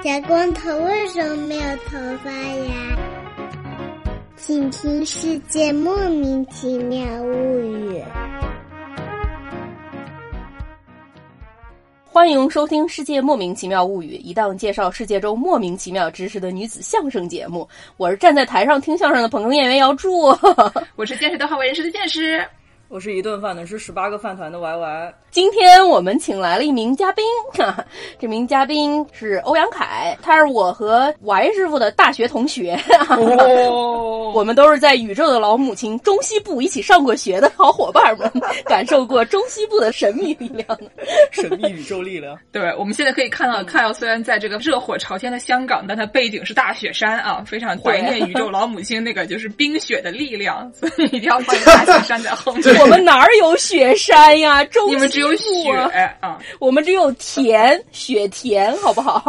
[0.00, 2.96] 小光头为什么没有头发呀？
[4.36, 7.98] 请听《世界莫名其妙物语》。
[12.04, 17.68] 欢迎收听《世界莫名其妙物语》，一档介绍世界中莫名其妙知识的女子相声节目。
[17.96, 20.28] 我是站在台上听相声的捧哏演员姚柱，
[20.94, 22.46] 我是见识的好为人师的见识。
[22.88, 25.14] 我是一顿饭的是十八个饭团的 Y Y。
[25.30, 27.22] 今天我们请来了一名嘉宾，
[28.18, 32.80] 这名嘉宾是欧阳凯，他是我和 Y 师傅的大学同学。
[33.10, 38.32] 哦， 我们都是在宇宙的老母亲中西部一起上过学的好伙伴们，
[38.64, 40.66] 感受过中西部的神秘力量，
[41.30, 42.34] 神秘宇宙力量。
[42.50, 52.77] 对，我们现在可以看到，看到虽然在这个热火朝天的香港，但它背景是大雪山啊，非常怀念宇宙老母亲那个就是冰雪的力量，所以一定要放 大雪山在后面。
[52.82, 54.64] 我们哪儿有雪山呀？
[54.66, 55.70] 中你们只有雪
[56.20, 59.22] 啊，我们只有田，雪田，好不好？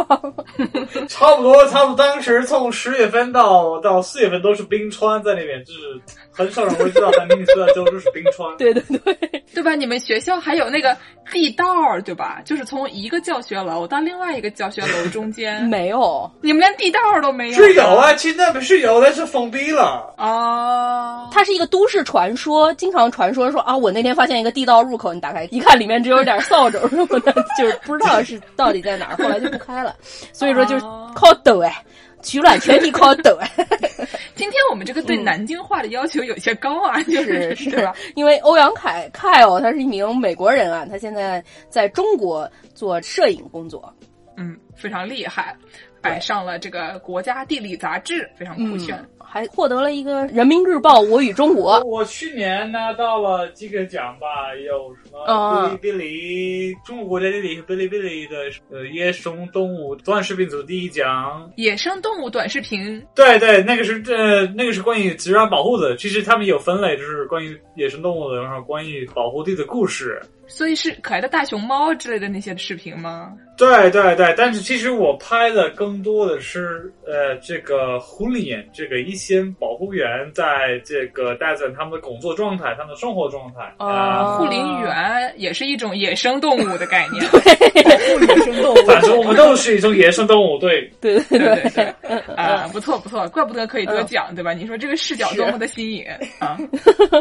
[1.08, 2.06] 差不多，差不多。
[2.06, 6.00] 当时从十月份到到四月份都是冰川在那边，就是
[6.32, 8.54] 很少人会知道，但明尼苏达州就是冰川。
[8.58, 9.74] 对对对，对吧？
[9.74, 10.96] 你们学校还有那个
[11.30, 11.64] 地道，
[12.04, 12.40] 对吧？
[12.44, 17.54] 就是从一个教学楼到另外一个教学楼中间 没有，你们连地道都没有？
[17.54, 20.14] 是有啊，现在不是有，但是封闭了。
[20.16, 29.94] 哦，它是一个都市传说，经常传说说啊，我那天发现一个地道入口，你打开一看，里面只有点扫帚什么的，就是不知道是到底在哪儿，后来就不开了。
[30.32, 30.84] 所以说就是
[31.14, 31.74] 靠抖哎，
[32.22, 33.50] 取暖全体靠抖哎。
[34.34, 37.94] 今天我们这个对南京话的要求有些高啊，就是是吧？
[38.14, 43.92] 因为欧阳凯凯哦，他是一名美国人啊，他现在在中国做摄影工作，
[44.36, 45.54] 嗯，非常厉害，
[46.00, 48.98] 摆上了这个国家地理杂志，非常酷炫。
[49.32, 51.80] 还获得了一个《人民日报》我与中国。
[51.84, 58.36] 我去年拿到了几个奖吧，有什么哔哩哔哩、中国国家地理、哔哩哔哩的
[58.72, 61.48] 呃野生动物短视频组第一奖。
[61.54, 63.00] 野生动物短视频？
[63.14, 65.96] 对对，那个是呃那个是关于自然保护的。
[65.96, 70.20] 其实他们有分类，就是关于野生动物的，然后关于保护地的故事。
[70.50, 73.32] 所以是可爱的大熊猫之类的那些视频吗？
[73.56, 83.60] 对对对，但是其实我拍的更多的是呃这个护理员，这个一些保护员在这个带着他们的工作状态，他们的生活状态。
[83.76, 87.22] 啊，护林员也是一种野生动物的概念。
[87.30, 88.86] 对，护野生动物。
[88.86, 91.94] 反正我们都是一种野生动物，对对对对对。
[92.34, 94.54] 啊，不错不错，怪不得可以得奖，对吧？
[94.54, 96.04] 你说这个视角多么的新颖
[96.38, 96.56] 啊！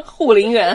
[0.06, 0.70] 护林员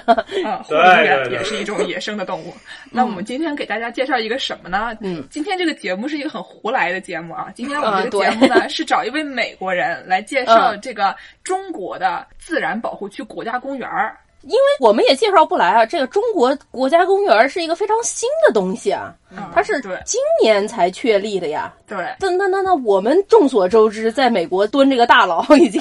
[0.44, 2.44] 啊，护林员也是一种野生的动物。
[2.91, 4.97] 那我们今天给大家介绍一个什么呢？
[5.00, 7.53] 嗯，今天这个节目是一个很胡来的节目啊。
[7.55, 14.16] 今天我们这个节目呢，是找一位美国人来介绍这个中国的自然保护区国家公园儿。
[14.43, 19.15] 因为我们也介绍不来啊，这个中国国家公园是一个非常新的东西啊，
[19.54, 21.72] 它是今年才确立的呀。
[21.87, 25.81] 对，那那那那我们众所周知，在美国蹲这个大牢已经。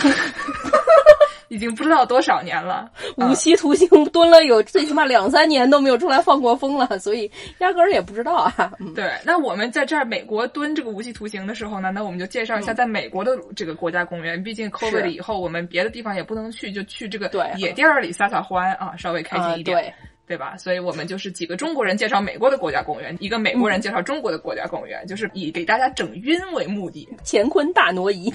[1.50, 8.72] 已经不知道多少年了， 无期徒刑蹲了有 最起码两三年都没有出来放过风了， 所以压根儿也不知道啊。
[8.96, 14.42] 对，那我们在这儿美国蹲这个无期徒刑的时候呢，那我们就介绍一下在美国的这个国家公园。
[14.44, 19.94] 毕竟 COVID 以后，我们别的地方也不能去，就去这个野地儿里撒撒欢啊，稍微开心一点，对
[20.26, 20.56] 对吧？
[20.58, 28.34] 所以我们就是几个中国人介绍美国的国家公园，一个美国人介绍中国的国家公园，就是以给大家整晕为目的，乾坤大挪移。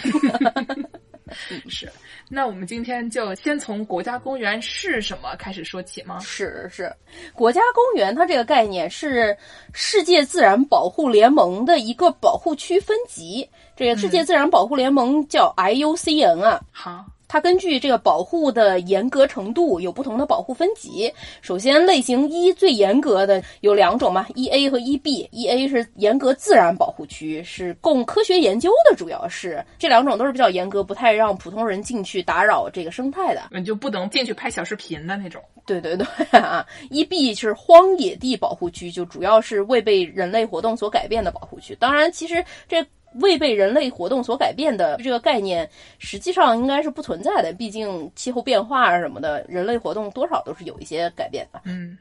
[1.69, 1.91] 是，
[2.29, 6.19] 那我们今天就先从国家公园是什么开始说起吗？
[6.21, 6.93] 是是，
[7.33, 9.37] 国家公园它这个概念是
[9.73, 13.49] 世界自然保护联盟的一个保护区分级。
[13.77, 16.61] 这个世界自然保护联盟叫 IUCN 啊。
[16.73, 17.05] 好。
[17.29, 21.13] 它根据这个保护的严格程度有不同的保护分级。
[21.43, 25.29] 首先，类型一最严格的有两种嘛，一 A 和一 B。
[25.31, 33.43] 一 A 是严格自然保护区，是供科学研究的，主要是这两种都是比较严格，不太让普通人进去打扰这个生态的。
[33.53, 35.43] 你就不能进去拍小视频的那种。
[35.67, 36.07] 对对对
[36.41, 41.77] 啊，一 B 是荒野地保护区，就主要是未被人类活动所改变的保护区。
[41.79, 42.85] 当然，其实这。
[43.15, 45.69] 未被人类活动所改变的这个概念，
[45.99, 47.53] 实际上应该是不存在的。
[47.53, 51.61] 毕竟气候变化啊什么的，人类活动多少都是有一些改变的。
[51.65, 51.97] 嗯，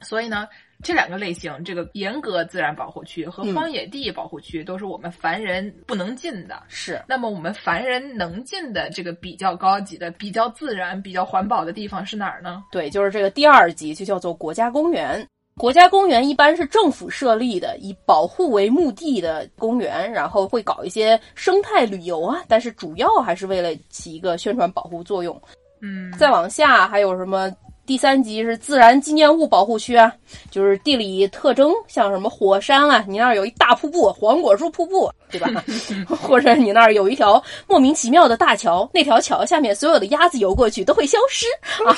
[0.00, 0.48] 所以呢，
[0.82, 6.62] 这两个类型，这个严格自然保护区和荒野地保护区，都是我们凡人不能进的。
[6.68, 7.02] 是。
[7.08, 12.62] 那么我们凡人能进的这个比较高级的、比较自然、比较环保的地方是哪儿呢？
[12.70, 15.26] 对，就是这个第二级，就叫做国家公园。
[15.58, 25.40] 国家公园一般是政府设立的，以保护为目的的公园，然后会搞一些生态旅游啊，但是主要还是为了起一个宣传保护作用。
[25.80, 27.50] 嗯，再往下还有什么？
[27.86, 30.12] 第三级是自然纪念物保护区啊，
[30.50, 35.48] 就是地理特征，像什么火山啊，你那儿有一大瀑布，黄果树瀑布，对吧？
[36.16, 41.46] 或者你那儿有一条莫名其妙的大桥，那条桥下面所有的鸭子游过去都会消失
[41.84, 41.94] 啊？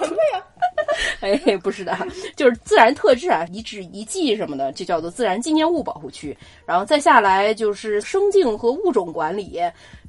[0.00, 0.44] 对呀。
[1.20, 1.96] 哎，不是的，
[2.36, 6.36] 就是自然特质啊，遗址遗迹什么的，就叫做自然纪念物保护区。
[6.66, 9.58] 然后再下来就是生境和物种管理，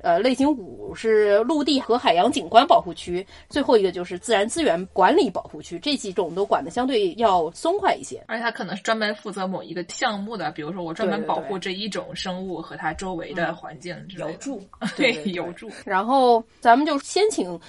[0.02, 5.80] 呃，类型五是陆地和海洋景观保护区，最后一个就是自然资源管理保护区。
[5.80, 14.34] 这几种都管的相对要松快一些，而且它可能是专门负责某一个项目的，比如说我专门保护这一种生物和它周围的环境之类的。
[14.40, 14.68] 住，
[14.98, 15.70] 对，有助。
[15.86, 17.60] 然后咱们就先请。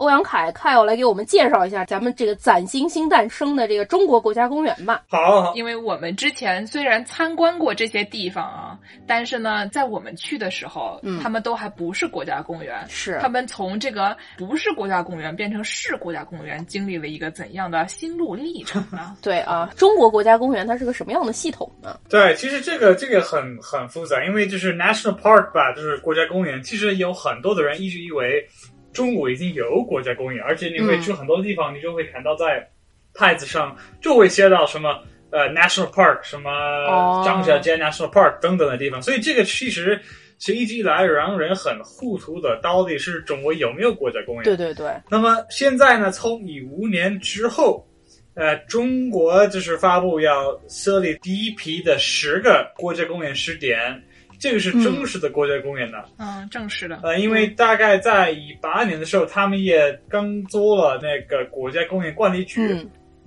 [0.00, 5.02] 欧阳凯，凯要来给我们介绍一下咱们这个崭新新诞生的这个中国国家公园吧。
[5.10, 12.82] 好，因为我们之前虽然参观过这些地方啊，但是呢，在我们去的时候，嗯，他们都还不是国家公园。
[12.88, 19.14] 是，他们从这个不是国家公园变成是国家公园，经历了一个怎样的心路历程呢？
[19.20, 22.00] 对啊，中国国家公园它是个什么样的系统呢？
[22.08, 26.62] 对，其实这个这个很很复杂，因为就是 national park 吧，就是国家公园。
[26.62, 28.42] 其实有很多的人一直以为。
[28.92, 32.68] 中国已经有国家公园，而且你会去很多地方，你就会看到在
[33.14, 35.00] 牌子上就会写到什么
[35.30, 39.00] 呃 national park，什么张家界 national park 等等的地方。
[39.00, 40.00] 所以这个其实
[40.38, 44.44] 是一直以来让人很糊涂的，到底是中国有没有国家公园？
[44.44, 44.92] 对对对。
[45.08, 46.10] 那么现在呢？
[46.10, 47.86] 从一五年之后，
[48.34, 54.02] 呃，中国就是发布要设立第一批的十个国家公园试点。
[54.40, 56.98] 这个是正式的国家公园的，嗯，正式的。
[57.02, 62.74] 呃，因为大概在一八年的时候，他们也刚做了那个国家公园管理局，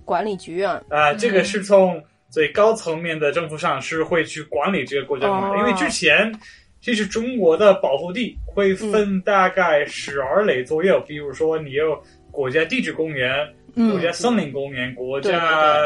[0.03, 6.33] 管理局啊，啊，这个是从最高层面的政府上是会去管理这个国家公园，因为之前
[6.81, 12.01] 其实中国的保护地会分大概十二类左右，比如说你有
[12.31, 13.47] 国家地质公园。
[13.75, 15.81] 国家森林公园、国家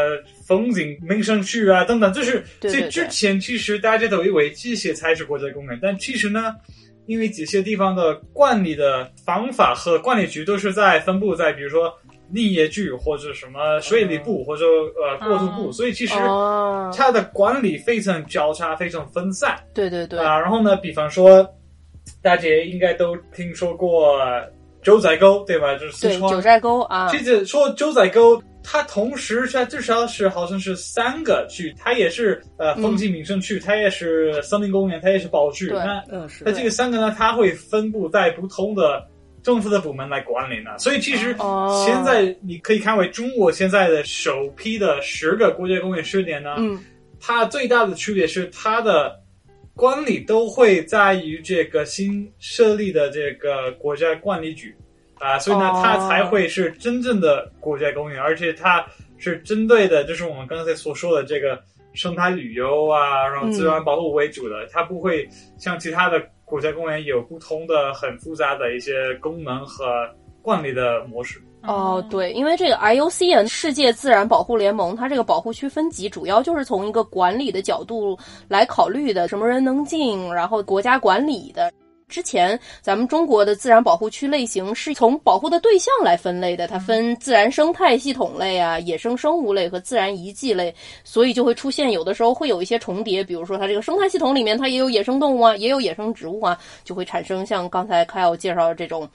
[0.47, 6.55] 风景名胜区啊，等等，就是这之前其实大家都以为这些才是国家公园，但其实呢，
[7.05, 11.93] 因为这些地方的管理的方法和管理局都是在分布在，比如说
[12.31, 16.15] 林业局或者什么水利部或者呃国土部，所以其实
[16.95, 19.57] 它的管理非常交叉、非常分散。
[19.73, 21.45] 对对对啊，然后呢，比方说
[22.21, 24.17] 大家应该都听说过。
[24.83, 25.73] 九寨沟对吧？
[25.75, 27.09] 就是四川九寨沟啊。
[27.09, 35.67] 其实说九寨沟，它同时它至少是好像是三个区，它也是呃风景名胜区，它也是森林公园，它也是保护区。
[35.71, 36.03] 那。
[36.43, 39.07] 那这个三个呢，它会分布在不同的
[39.41, 40.77] 政府的部门来管理呢。
[40.77, 41.33] 所以其实
[41.85, 46.77] 现在你可以看为中国现在的首批的十个国家公园试点呢，嗯，
[47.21, 49.15] 它最大的区别是它的。
[49.77, 54.75] 管理都会在于这个新设立的这个国家管理局
[55.19, 58.85] 啊，所以呢，它才会是真正的国家公园，而且它
[59.17, 61.59] 是针对的，就是我们刚才所说的这个
[61.93, 65.27] 生态旅游啊，然后自然保护为主的，它不会
[65.57, 69.85] 像其他的国家公园有不同的很复杂的一些功能和
[70.41, 71.41] 管理的模式。
[71.63, 78.17] 哦，对，因为这个 IUCN 世界自然保护联盟，它这个保护区分级主要就是从一个管理的角度
[78.47, 81.69] 来考虑的，什么人能进，然后国家管理的。
[82.07, 90.73] 之前咱们中国的自然保护区类型是从保护的对象来分类的，它分自然生态系统类啊、野生生物类和自然遗迹类，
[91.03, 99.07] 所以就会出现有的时候会有一些重叠，比如说它这个生态系统里面它也有野生动物啊，也有野生植物啊，就会产生像刚才凯奥介绍的这种。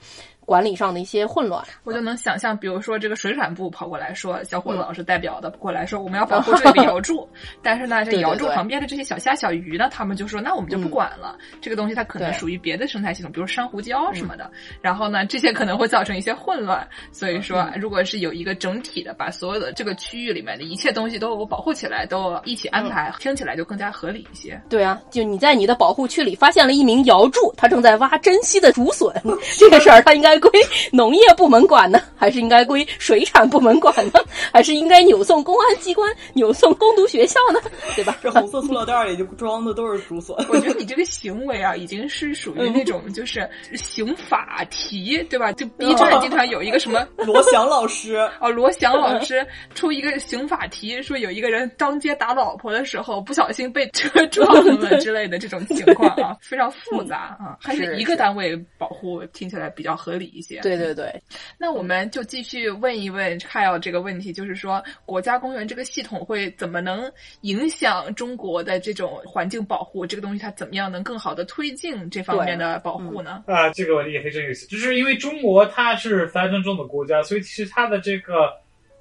[0.45, 7.27] 管理上的一些混乱，我就能想象，比如说这个水产部跑过来说，小伙子老师代表的过来说，我们要保护这个瑶柱，
[7.63, 24.61] 但是呢，这瑶柱旁边的这些小虾小鱼呢，他们就说，那我们就不管了，这个东西它可能属于别的生态系统，比如珊瑚礁什么的，然后呢，这些可能会造成一些混乱，所以说，如果是有一个整体的，把所有的这个区域里面的一切东西都保护起来，都一起安排，听起来就更加合理一些。
[24.69, 29.09] 对啊，就你在你的保护区里发现了一名瑶柱，他正在挖珍稀的竹笋，
[29.57, 30.32] 这个事儿他应该。
[30.39, 30.51] 归
[30.91, 34.19] 农业部门管呢，还是应该归水产部门管呢？
[34.51, 37.59] 还是应该扭送公安机关、扭送攻读学校呢？
[37.95, 38.17] 对吧？
[38.21, 40.35] 这红色塑料袋里就装的都是竹笋。
[40.49, 45.51] 我觉得你这个行为啊，已经是属于那种就是刑法题，对吧？
[45.53, 54.47] 就 B 站经常有一个什么罗翔老师哦，罗翔老师出一个刑法题，说有一个人当街打老婆的时候不小心被车撞
[54.79, 57.57] 了之类的这种情况啊，非常复杂啊。
[57.59, 60.22] 还是一个单位保护，听起来比较合理。
[60.25, 60.59] 一些。
[60.61, 61.13] 对对对，
[61.57, 67.11] 那我们就继续问一问 Kyle 这个问题，就是说国家公园这个系统会怎么能
[67.41, 70.05] 影响中国的这种环境保护？
[70.05, 73.43] 这个东西它怎么样能更好的推进这方面的保护呢？
[73.47, 78.51] 啊，这个问题也非常有意思，就是因为中国它是发展中的国家，所以其实它的这个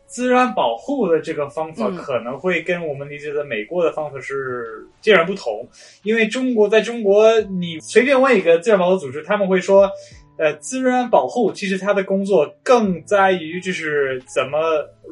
[0.07, 5.67] 自然保护的这个方法可能会跟我们理解的美国的方法是截然不同，
[6.03, 9.91] 因为中国在中国，你随便问一个自然保护组织，他们会说，
[10.39, 14.59] 呃，自然保护其实它的工作更在于就是怎么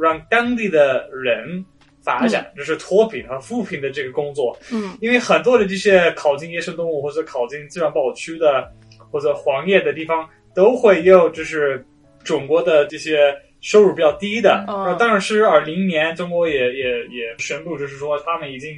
[0.00, 1.64] 让当地的人
[2.02, 4.56] 发展，就是脱贫和扶贫的这个工作。
[4.72, 8.70] 嗯，因为很多的这些考进野生动物或者考进自然保护区的
[9.10, 11.84] 或者黄叶的地方，都会有就是
[12.24, 13.34] 中国的这些。
[13.62, 14.64] 收入比较低的，
[14.98, 18.70] 当然是二零年，中国也也也宣布，就是说他们已经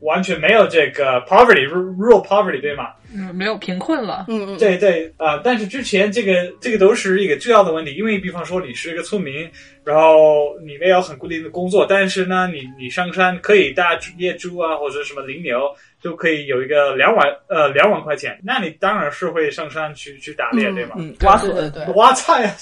[0.00, 2.90] 完全没有这个 poverty，rural poverty，对吗？
[3.14, 4.26] 嗯，没有贫困了。
[4.28, 9.50] 嗯嗯，对对啊，但是之前这个这个都是一个重要的问题，因为比方说你是一个村民，
[9.84, 15.58] 然后你没有很固定的工作，但是呢，你你上山可以带野猪啊，或者什么羚牛。
[16.00, 20.94] 就可以有一个两万呃两万块钱，那你当然是会上山去去打猎对吗？
[20.96, 22.54] 嗯，挖土对对，挖菜啊，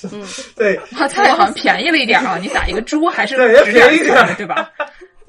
[0.57, 4.71] 对， 挖菜好像便宜了一点啊，你打一个猪还是对便宜点对吧？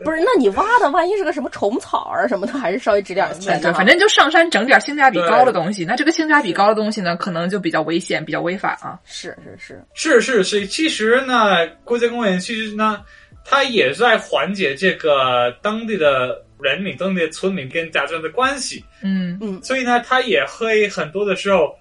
[0.04, 5.84] 不是，那你挖的万一是个什么虫草啊什么的，还是稍微值点钱对，反正就上山整点性价比高的东西。
[5.86, 9.00] 那这个性价比高的东西呢，可能就比较危险，比较违法啊。
[9.06, 13.01] 是是是是是是，其实呢，国家公园其实呢，
[13.44, 16.44] 它也在缓解这个当地的。
[16.60, 21.72] 人民、当地的村民跟家长的关系，嗯嗯，所以呢，它也会很多的时候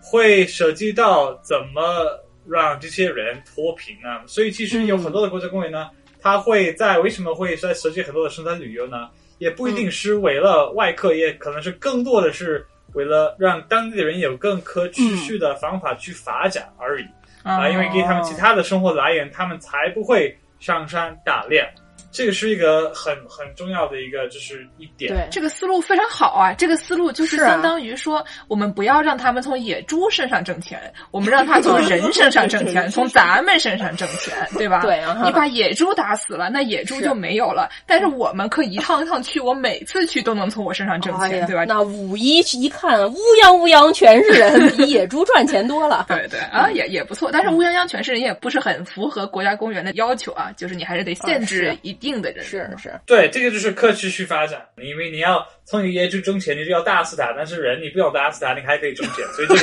[0.00, 4.24] 会涉及到怎么让这些人脱贫啊。
[4.26, 5.90] 所以其实有很多的国家公园呢，
[6.22, 9.08] 它会在为什么会在设计很多的生态旅游呢？
[9.38, 17.04] 也不一定是为了外客，也可能是更多的是为了让当地的人有更可持续的方法去发展而已
[17.42, 21.68] 啊，因为给他们其他的生活来源，他们才不会上山打猎。
[22.12, 25.12] 这个是一个很很重要的一个，就是一点。
[25.12, 26.52] 对，这个思路非常好啊！
[26.52, 34.82] 这个思路就是相当于说，我们不要让他们从野猪身上挣钱，我们让他从人身上挣钱， 从咱们身上挣钱，对吧？
[34.82, 35.22] 对啊。
[35.24, 37.70] 你把野猪打死了，那野猪就没有了。
[37.86, 41.64] 但是我们可以一趟一趟去，我每次去都能从我身上挣钱，对吧？
[41.64, 46.04] 那五一一看，乌泱乌泱全是人，比野猪赚钱多了。
[46.12, 47.30] 对对啊，也也不错。
[47.32, 51.96] 但是乌泱泱全是人也不是很符合国家公园的要求啊，就是你还是得限制一。
[52.02, 54.60] 定的人是是，对，这个就是可持续发展。
[54.76, 59.24] 因为你要从野猪挣钱，你就要打死它；但是人，你不用打死它，你还可以挣钱。
[59.28, 59.60] 所以这个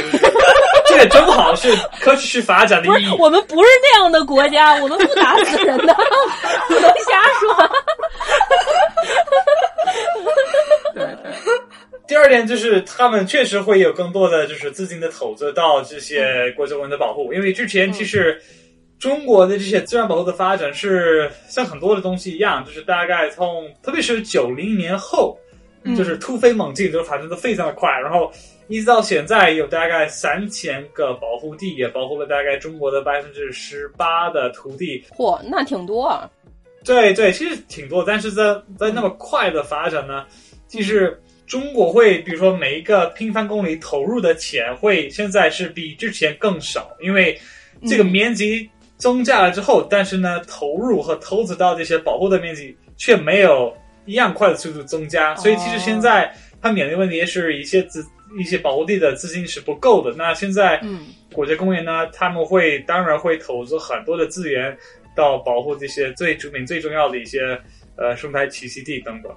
[0.87, 3.15] 这个正好是可持续发展的意义。
[3.19, 5.93] 我们不是那样的国家，我们不打死人的，
[6.69, 7.69] 不能瞎说。
[10.93, 11.31] 对对。
[12.07, 18.41] 第二点就是，他们确实会有更多的就是资金的投资到这些国家公园的保护，因为之前其实。
[18.99, 25.37] 中国的这些自然保护的发展是像很多的东西一样，就是大概从特别是九零年后，
[25.95, 27.89] 就是突飞猛进，就是发展的非常的快。
[27.89, 28.29] 然后
[28.67, 35.01] 一直到现在，有大概三千个保护地，也保护了大概中国的百分之十八的土地。
[35.15, 36.29] 嚯，那挺多啊！
[36.83, 40.25] 对对，其实挺多，但是在在那么快的发展呢，
[40.67, 47.39] 其实中国会比如说每一个平方公里投入的钱会现在是比之前更少，因为
[47.87, 48.69] 这个面积。
[48.99, 53.75] 增加了之后，但是呢，投入和投资到这些保护的面积却没有
[54.05, 58.05] 一样快的速度增加，所以其实现在它面临问题是一些资
[58.37, 60.13] 一些保护地的资金是不够的。
[60.15, 64.77] 那现在，嗯，国家公园呢，他们会当然会投资很多的资源
[65.15, 67.59] 到保护这些最著名、最重要的一些
[67.95, 69.31] 呃生态栖息地等等。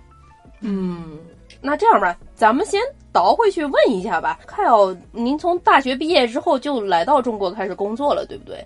[0.61, 1.19] 嗯，
[1.61, 2.81] 那这样吧，咱们先
[3.13, 4.41] 倒回去问一下吧。
[4.47, 8.65] 看到您从大学毕业之后就来到中国开始工作了，对不对？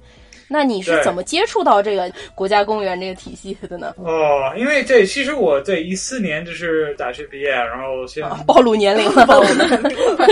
[0.49, 3.95] 那你是怎么接触到这个国家公园这个体系的呢？
[3.99, 9.27] 哦，因为这其实我对一四年就是大学毕业，然后先暴露年龄了，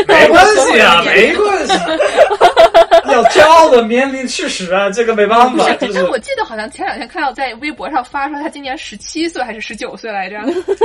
[0.07, 1.73] 没关系啊，没关系，
[3.11, 5.67] 要骄傲的年龄事实啊，这个没办法。
[5.81, 10.41] 但我记得好像前两天看到在微博上发说他今年十七岁还是十九岁来着，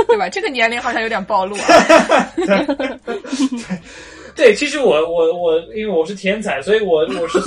[0.06, 0.28] 对吧？
[0.28, 2.32] 这个年龄好像有点暴露啊。
[4.40, 7.38] 对，其实我我我，因为我是天才，所以我我是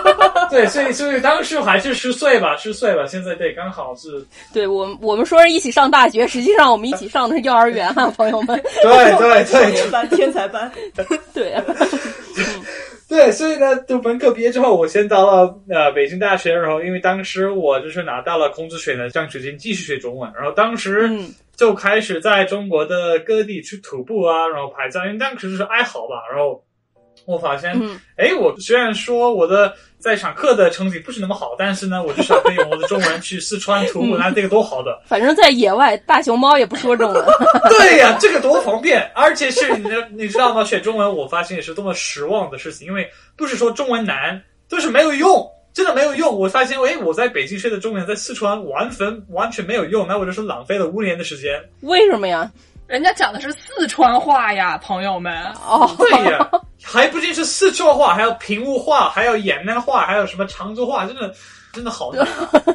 [0.48, 3.04] 对，所以所以当时还是十岁吧，十岁吧。
[3.06, 4.24] 现在对，刚好是。
[4.50, 8.58] 对我我们说是一起上大学，实际上我们一起上的是幼儿园哈， 朋友们。
[8.80, 10.72] 对对对，天 班天才班。
[11.34, 11.62] 对啊。
[13.08, 21.10] 对，所以呢，读本科毕业之后，我先到了呃北京大学，然后因为当时我就是拿到了孔子学的奖学金，继续学中文，然后当时。
[21.58, 26.22] 就开始在中国的各地去徒步啊，然后拍照，因为当时就是爱好吧。
[26.30, 26.64] 然后
[27.28, 27.78] 我发现，
[28.16, 34.98] 哎，我虽然说我的在场课的成绩不是那么好，但是呢，我至少可以用我的中文去四川 徒步，那这个多好的。
[35.04, 37.24] 反正在野外，大熊猫也不说中文。
[37.68, 40.64] 对呀，这个多方便，而且是你你知道吗？
[40.64, 43.06] 学中文，我发现也是多么失望的事情，因为
[43.36, 45.46] 不是说中文难，就是没有用。
[45.74, 46.36] 真的没有用。
[46.36, 51.62] 我发现，哎，我在北京学的中文，在四川完全完全没有用，那我就是浪费了五年的时间。
[51.82, 52.50] 为什么呀？
[52.88, 55.44] 人家讲的是四川话呀，朋友们。
[55.66, 56.50] 哦，对呀，
[56.82, 61.32] 还不仅是四川话，还有平雾话，还有延安话，还有什么常州话，真的。
[61.78, 62.26] 真的好难，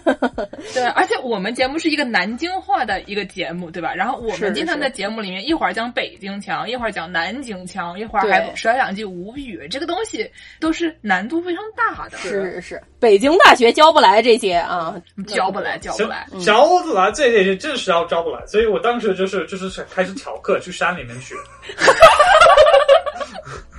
[0.74, 3.94] 对，而且我们节目是一个南京话的一个节目，对吧？
[3.94, 12.18] 然后我们经常在节目里面一会儿讲北京腔，一会儿讲南京腔，一会儿还甩两句吴语，这个东西都是难度非常大的。
[12.18, 14.96] 是是，北京大学教不来这些啊，
[15.28, 18.42] 教不来，教不来，教不来，这这这真是要教不来。
[18.48, 21.36] 所以我当时就是就是开始调课，去山里面去。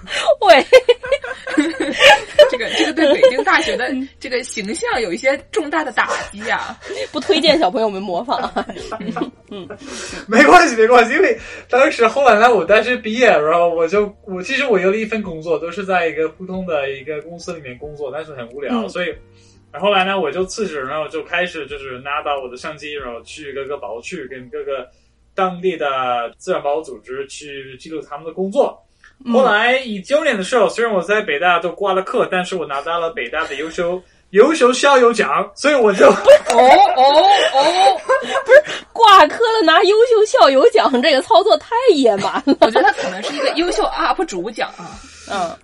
[0.46, 0.64] 喂。
[2.50, 6.78] 这个这个对北京大学的这个形象有一些重大的打击啊，
[7.12, 8.50] 不推荐小朋友们模仿。
[9.50, 9.68] 嗯，
[10.26, 19.14] 没关系没关系，因为当时后来呢，我大学毕业，然后我就我其实我有了一份工作，都是在一个普通的一个公司里面工作，但是很无聊，所以
[19.72, 24.88] 后来呢，我就辞职，然后就开始就是拿到我的相机，然后去各个保护区，跟各个
[25.34, 28.80] 当地的自然保护组织去记录他们的工作。
[29.32, 36.14] 后来一九年的时候，虽然我在北大都挂了课，但是我拿到了北大的优秀 优秀校友奖，所以我就哦
[36.52, 37.02] 哦
[37.54, 38.00] 哦，
[38.44, 42.56] 不是挂科了拿优秀校友奖，这个操作太野蛮了。
[42.60, 44.98] 我觉得他可能是一个优秀 UP 主奖啊。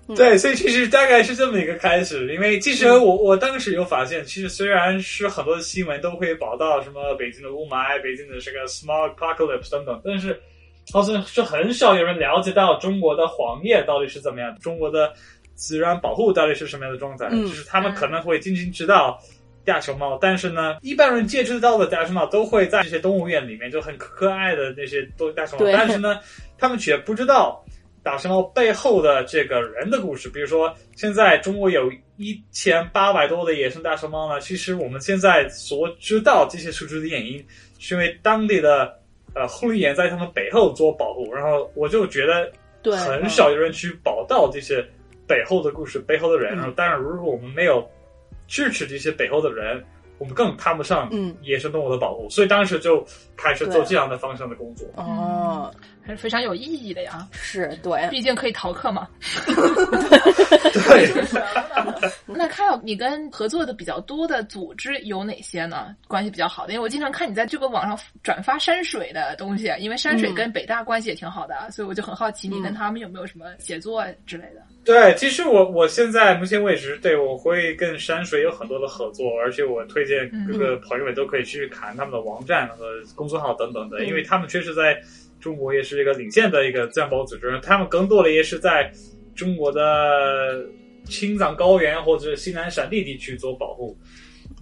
[0.08, 2.32] 嗯，对，所以其实大概是这么一个开始。
[2.32, 10.40] 因为其实我我当时有发现，其实虽然是很多的新闻都会报道什么北京的雾霾、北京的这个 smog apocalypse 等等，但是。
[10.92, 15.12] 好像是很少有人了解到中国的黄叶到底是怎么样，中国的
[15.54, 17.28] 自然保护到底是什么样的状态。
[17.30, 19.18] 就是他们可能会仅仅知道
[19.64, 25.66] 大熊猫，但是呢，一般人接触到的大熊猫都会在这些动物园里面，就很可爱的那些都大熊猫。
[25.72, 26.18] 但是呢，
[26.58, 27.62] 他们却不知道
[28.02, 30.28] 大熊猫背后的这个人的故事。
[30.28, 37.44] 比如说，现在中国有一千八百多的野生大熊猫呢，其实我们现在所知道这些数据的原因，
[37.78, 38.99] 是因为当地的。
[39.34, 42.50] 呃，护理员在他们背后做保护，然后我就觉得，
[42.82, 44.84] 对，很少有人去报道这些
[45.26, 46.56] 背后的故事、背后的人。
[46.56, 47.88] 然后，当然，如果我们没有
[48.48, 49.84] 支持这些背后的人，
[50.18, 51.10] 我们更谈不上
[51.42, 52.28] 野生动物的保护。
[52.28, 53.04] 所以当时就
[53.36, 54.86] 开始做这样的方向的工作。
[54.96, 55.72] 哦。
[56.10, 59.06] 还是非常有意义的呀，是对，毕竟可以逃课嘛。
[59.46, 61.08] 对。
[62.26, 65.94] 那看到你跟合作的比较多的组织有哪些呢？
[66.08, 74.62] 关系比较好的，因为我经常看你在这个网上转发山水的东西，因为山水跟北大关系也挺好的，所以我就很好奇你跟他们有没有什么写作之类的。
[74.82, 85.00] 对，其实我我现在目前为止，对我会跟山水有很多的合作，而且我推荐各个朋友们都可以去看他们的网站和公众号等等的，因为他们确实在。
[85.40, 88.92] 中国也是一个领先的一个自然保护组织，他们更多的也是在
[89.34, 90.64] 中国的
[91.06, 93.96] 青藏高原或者西南山地地区做保护。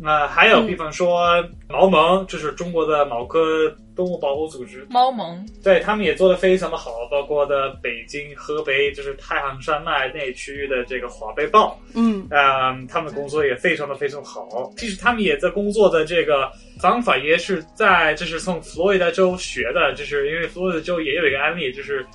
[0.00, 4.87] 那还有，比方说毛盟，就是中国的某科动物保护组织。
[4.88, 11.76] 猫盟，对他们也做的非常的好，包括的北京、河北，就是太行山脉那区域的这个华北豹。
[11.96, 14.72] 嗯，啊，他们工作也非常的非常好。
[14.76, 16.48] 其实他们也在工作的这个
[16.80, 22.06] 方法也是在，就是从佛罗里达州学的，就是因为佛罗里达州也有一个案例，就是。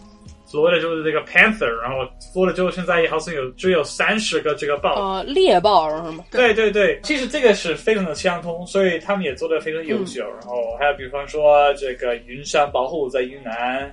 [0.53, 6.23] 佛罗里达州的这个 panther，然后佛罗里达州现在也好像有只有三十个这个豹，呃，猎豹是吗？
[6.29, 10.21] 对对对，其实这个是非常的相通，所以他们也做的非常优秀。
[10.21, 13.91] 然后还有比方说这个云山保护在云南，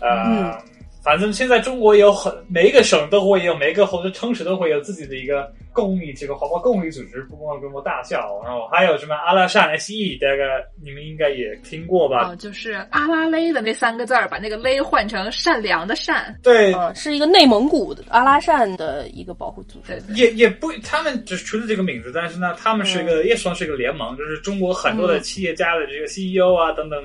[0.00, 0.54] 呃。
[1.04, 12.30] 反正现在中国有很每一个省都会有，每一个或者城市都会有自己的一个公益这个环保公益组织，不光规模大小，然后还有什么阿拉善 SE，大概你们应该也听过吧？
[12.30, 16.38] 哦，就是阿拉勒的那三个字儿，把那个勒换成善良的善。
[16.40, 20.00] 对，是一个内蒙古的阿拉善的一个保护组织。
[20.14, 27.02] 也也不，他们只是出了这个名字，但是呢，他们是一个也算是一个联盟，就是中国很多的企业家的这个 CEO 啊等等，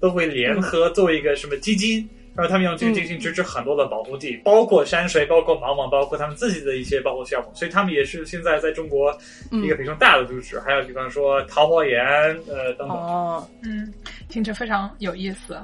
[0.00, 2.08] 都会联合做一个什么基金。
[2.34, 9.16] 然后他们用这个进行支持很多的保护地，包括山水，包括茫茫，包括他们自己的一些保护项目，所以他们也是现在在中国
[9.50, 10.58] 一个非常大的组织。
[10.60, 12.02] 还有比方说桃花源，
[12.48, 12.96] 呃等等。
[12.96, 13.92] 哦，嗯，
[14.30, 15.58] 听着非常有意思。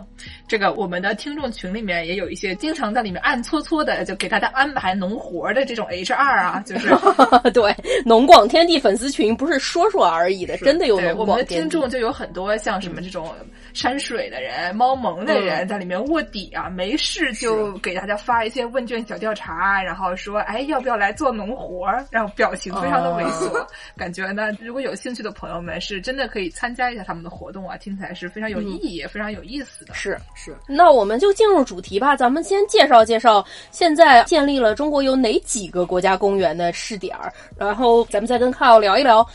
[0.46, 6.94] 这个我们的听众群里面也有一些经常在里面暗搓搓的，就给大家安排农活的这种 HR 啊， 就是
[7.54, 7.74] 对
[8.04, 11.20] 农广天地粉丝群不是说说而已的，真的有农广天地。
[11.20, 13.32] 我们的听众就有很多像什么这种
[13.72, 16.50] 山水的人、猫萌的人在里面卧底。
[16.56, 21.86] 啊，没事就给大家发一些问卷小调查，然后说，哎，要不要来做农活？
[22.10, 28.55] 然后表情非常的猥琐，感觉呢，如果有兴趣的朋友们，是真的可以参加一下他们的活动啊，听起来是非常有。
[28.56, 29.94] 有意义，也非常有意思的。
[29.94, 32.16] 是是，那我们就进入主题吧。
[32.16, 39.26] 咱们先介绍介绍现在建立了中国有哪几个国家公园的试点儿，然后咱们再跟 Kyle 聊一聊。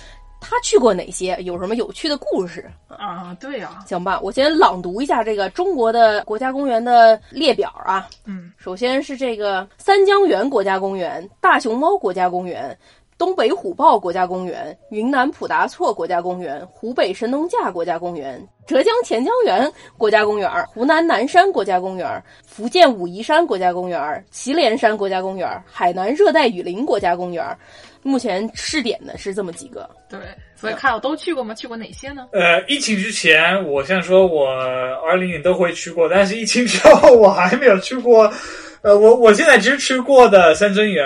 [0.43, 1.37] 他去过哪些？
[1.43, 3.31] 有什么有趣的故事啊？
[3.39, 8.09] 对呀，行吧，我先朗读一下这个中国的国家公园的列表啊。
[8.25, 12.75] 嗯，首先是这个三江源国家公园、大熊猫国家公园、
[13.21, 27.45] 东北虎豹国家公园、云南普达措国家公园、湖北神农架国家公园、浙江钱江源国家公园、湖南南山国家公园、福建武夷山国家公园、祁连山国家公园、海南热带雨林国家公园。
[28.01, 30.19] 目前试点的是这么几个，对，
[30.55, 31.53] 所以看我都去过吗？
[31.53, 32.27] 去过哪些呢？
[32.33, 34.47] 呃，疫情之前，我先说我
[35.05, 38.33] 二零年都会去过，但是疫情之后我还没有去过。
[38.81, 41.05] 呃，我我现在只吃过的三珍园、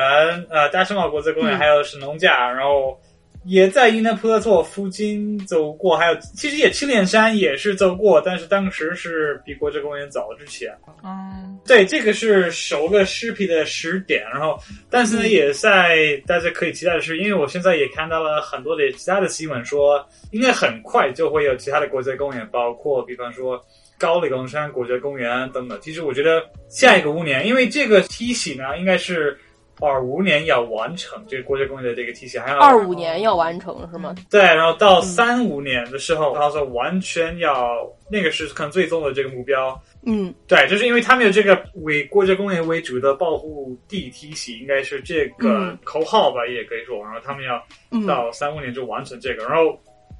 [0.49, 2.99] 呃大圣堡国家公园，还有神农架，然后。
[3.47, 10.75] 也在云南普达措附近走过，还有其实也祁连山也是走过，但是当时是比国家公园早之前。
[11.03, 14.57] 嗯，对，这个是首个视频的十点，然后
[14.89, 23.63] 但是呢，也在大家可以期待的是，因为我现在也看到了很多的其他的新闻，说应该很快就会有其他的国家公园，包括比方说
[23.97, 25.79] 高黎贡山国家公园等等。
[25.81, 29.37] 其实我觉得下一个五年，因为这个梯系呢，应该是。
[29.81, 34.15] 二五年要完成这个国家公园的这个体系，还要二五年要完成是吗？
[34.31, 39.77] 对，然后到三五年的时候，他说完全要那个是可能最终的这个目标。
[40.05, 47.03] 嗯，对，就是因为他们有这个为国家公园为主的保护地体系，应该是这个口号吧，也可以说。
[47.03, 47.61] 然后他们要
[48.07, 49.77] 到三五年就完成这个，然后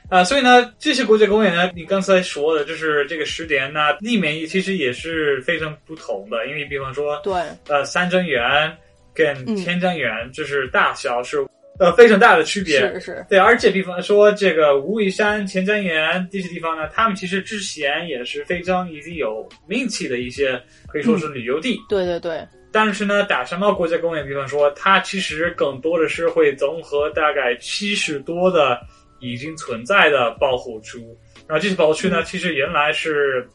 [0.10, 7.34] 啊，所以呢，这些国家公园呢，你刚才说的就是这个十点呢，里面其实也是非常不同的，因为比方说，对，
[7.68, 8.76] 呃，三珍园。
[9.18, 11.38] 跟天江园就是大小是
[11.80, 22.46] 呃非常大的区别，是是，对，而且比方说这个武夷山、千江园这些地方呢，他们其实之前也是非常已经有名气的一些可以说是旅游地，对对对。
[22.74, 28.78] 但是呢，大熊猫国家公园，比方说它其实更多的是会综合大概七十多的
[29.19, 30.99] 已经存在的保护区，
[31.47, 33.47] 然后这些保护区呢，其实原来是。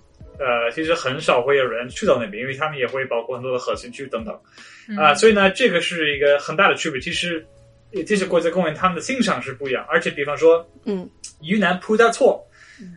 [0.43, 4.35] 呃，其实很少会有人去到那边，因为他们也会包括很多的核心区等等，
[4.99, 6.99] 啊，所以呢，这个是一个很大的区别。
[6.99, 7.47] 其实
[8.07, 11.07] 这些国家公园他们的欣赏是不一样，而且比方说，嗯，
[11.43, 12.43] 云南普达措，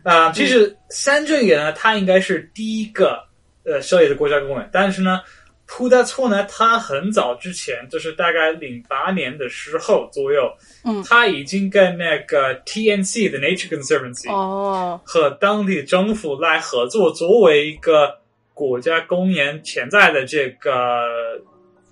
[0.04, 3.22] 啊，其实三镇园呢，它应该是第一个
[3.66, 5.20] 呃设立的国家公园，但是呢。
[5.66, 10.52] 普达措呢，他很早之前，就是大概零八年的时候左右，
[10.84, 18.18] 嗯，他已经跟那个 TNC 的 Nature Conservancy 哦和当地政府来合作，作为一个
[18.52, 20.70] 国家公园潜在的这个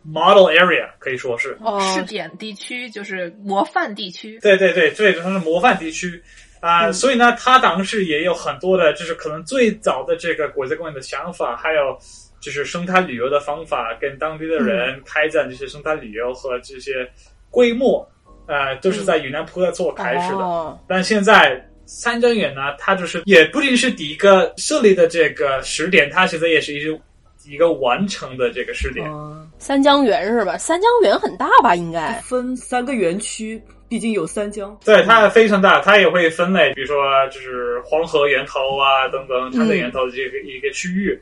[0.04, 1.56] model area，可以说是
[1.94, 4.38] 试点地区，就是模范地区。
[4.40, 6.22] 对对对，这就是模范地区
[6.61, 11.98] 啊，所以呢，他当时也有很多的，就是可能最早的这个国家公园的想法，还有。
[12.42, 17.09] 就是生态旅游的方法，跟当地的人开展这些生态旅游和这些
[17.48, 18.07] 规模，
[18.46, 20.78] 呃，都是在云南普达措开始的。
[20.88, 26.98] 但现在三江源呢，它就是也不仅是第一个设立的这个试点，它现在也是一个
[27.46, 29.09] 一个完成的这个试点。
[29.59, 30.59] 三江源是吧？
[30.59, 31.76] 三江源很大吧？
[31.76, 34.76] 应该分三个园区，毕竟有三江。
[34.85, 41.16] 对，它非常大，它也会分类，比如说就是黄河源头啊等等，它的源头的这个一个区域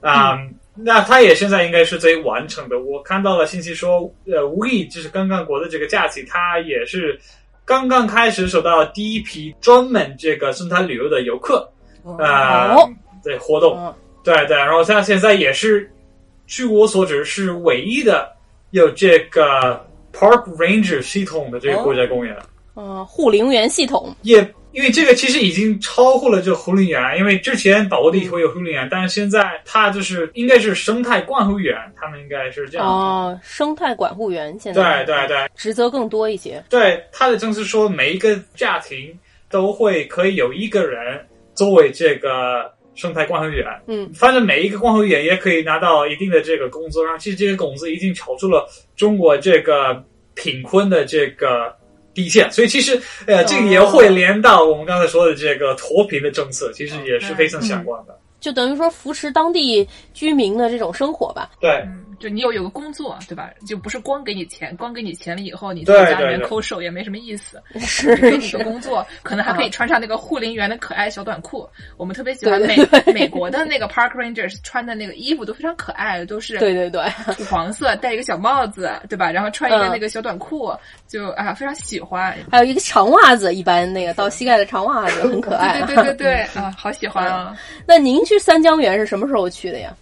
[0.00, 0.38] 啊。
[0.84, 2.80] 那他也现在应该是最完成的。
[2.80, 7.18] 我看到了信息说，呃，无意就是刚刚过的这个假期，他也是
[7.64, 11.68] 刚刚开始收到第一批专门这个生态旅游的游客，
[12.18, 12.74] 呃，
[13.22, 14.56] 对活动，对对。
[14.56, 15.90] 然后像现在也是，
[16.46, 18.30] 据我所知是唯一的
[18.70, 22.36] 有这个 Park Ranger 系统的这个国家公园，
[22.76, 24.42] 嗯，护林员系统也。
[24.72, 32.86] 因为这个其实已经超过了这个护林员，因为之前保护地会有护林员，但是现在它就是应该是生态管护员，他们应该是这样。
[32.86, 36.62] 哦，生态管护员现在对对对，职责更多一些。
[36.68, 39.12] 对，他的政策说每一个家庭
[39.50, 41.20] 都会可以有一个人
[41.54, 43.66] 作为这个生态管护员。
[43.88, 50.00] 嗯，反正每一个管护员也可以拿到一定的这个工资，然后其实这个工资已经超出了中国这个
[50.34, 51.74] 贫困的这个。
[52.22, 58.18] 底线，所以其实，呃，这个也会连到我们刚才说的这个脱贫的政策，其实也是非常相关的。
[58.40, 61.50] 就等于说扶持当地居民的这种生活吧。
[61.60, 61.86] 对，
[62.20, 63.50] 就你有有个工作，对吧？
[63.66, 67.60] 就不是光给你钱，光给你钱了以后，你在家里面抠手也没什么意思。
[67.80, 71.68] 是给你个工作，可能还可以穿上那个护林员的可爱小短裤。
[71.96, 72.76] 我们特别喜欢美
[73.12, 77.02] 美国的那个 Park Rangers 穿的那个衣服都非常可爱，都是对对对，
[77.34, 79.30] 土黄色，戴一个小帽子，对吧？
[79.32, 80.72] 然后穿一个那个小短裤，
[81.08, 82.36] 就啊非常喜欢。
[82.50, 85.80] 还有一个长袜子，一般那个到膝盖的长袜子很可爱。
[85.82, 87.56] 对对对对 啊，好喜欢啊！
[87.86, 89.94] 那您去三江源是什么时候去的呀？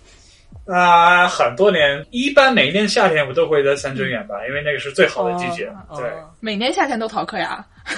[0.69, 5.71] 啊，很多年，一般每年夏天我都会在三江源吧，因为那个是最好的季节。
[5.97, 7.65] 对，每年夏天都逃课呀？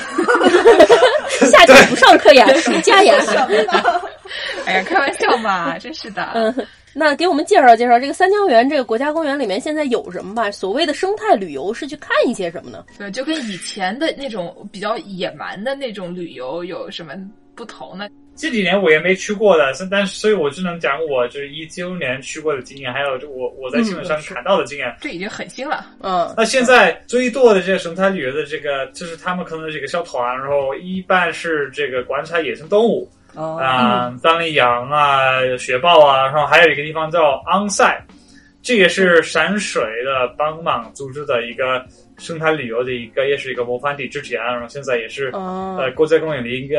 [1.50, 3.14] 夏天不上课呀，暑假呀？
[4.66, 6.30] 哎呀，开玩笑嘛， 真是的。
[6.34, 6.54] 嗯，
[6.94, 10.48] 那给我们介绍介绍这个三江源这个国家公园里面现在有什么吧？
[10.50, 12.84] 所谓的生态旅游是去看一些什么呢？
[12.96, 17.14] 对，就跟以前的那种比较野蛮的那种旅游有什么
[17.56, 18.08] 不同呢？
[18.40, 24.96] 这几年我也没去过的，但是所以我只能讲我就是一九年去过的经验，还有就我我在新闻上看到的经验。
[24.98, 26.32] 这已经很新了，嗯。
[26.38, 38.02] 那现在最多的这个生态旅游的这个，就是他们可能这个小团，然后一半是这个观察野生动物，啊，当地羊啊、雪豹啊，然后还有一个地方叫昂塞，
[38.62, 41.84] 这也是山水的帮忙组织的一个。
[42.20, 46.76] 生态旅游的一个，也是一个模范地之前，然后现在也是呃国家公园里一个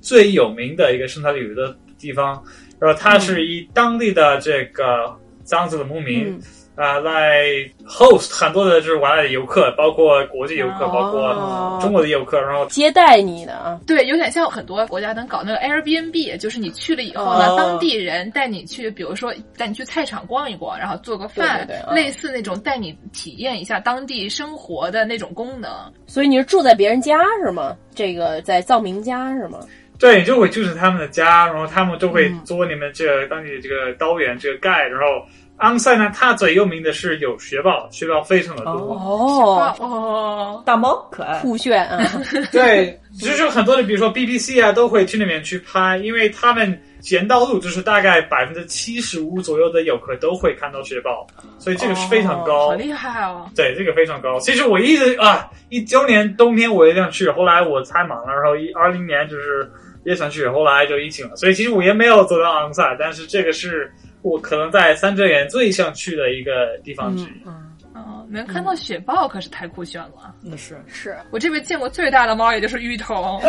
[0.00, 2.40] 最有名的一个生态旅游的地方。
[2.78, 6.38] 然后它是以当地的这个藏族的牧民。
[6.76, 7.44] 啊，来
[7.86, 13.78] host 很多的就是玩来的游客，包括国际游客，包括中国的游客，然后接待你的啊。
[13.86, 25.70] 对，有点像很多国家能搞那个 Airbnb，就是你去了以后呢，当地人带你去，比如说带你去菜场逛一逛，然后做个饭，类似那种带你体验一下当地生活的那种功能。
[26.08, 27.76] 所以你是住在别人家是吗？
[27.94, 29.60] 这个在藏民家是吗？
[29.96, 35.24] 对，就会就是他们的家，然后他们就会做你们这个当地这个刀员这个 guide，然后。
[35.64, 42.04] 昂塞呢，它最有名的是有雪豹，雪豹非常的多哦哦，大猫可爱酷炫啊！
[42.52, 51.26] 对，就是很多的，比如说 BBC 啊，都会去那边去拍，因为他们捡到路就是大概百分之七十五左右的游客都会看到雪豹，
[51.58, 53.46] 所以这个是非常高，好厉害哦！
[53.56, 54.38] 对，这个非常高。
[54.40, 59.66] 其实我一直啊，一九年冬天我也想去，后来我太忙了，然后一二零年就是
[60.04, 63.90] 也想去，后来就疫情了，所以其实我也没有走到昂塞，但是这个是。
[64.24, 67.42] 我可能在三哲园最想去的一个地方之一。
[67.44, 67.52] 嗯，
[67.94, 70.34] 哦，能看到雪豹可是太酷炫了。
[70.40, 73.38] 那是是我这边见过最大的猫，也就是芋头。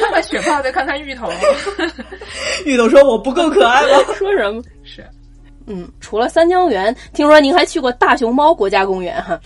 [0.00, 1.30] 看看雪豹，再看看芋头。
[2.66, 4.60] 芋头说：“我不够可爱吗？” 说什么？
[4.82, 5.06] 是，
[5.68, 9.38] 嗯，除了三江源，听说您还去过大熊猫国家公园哈？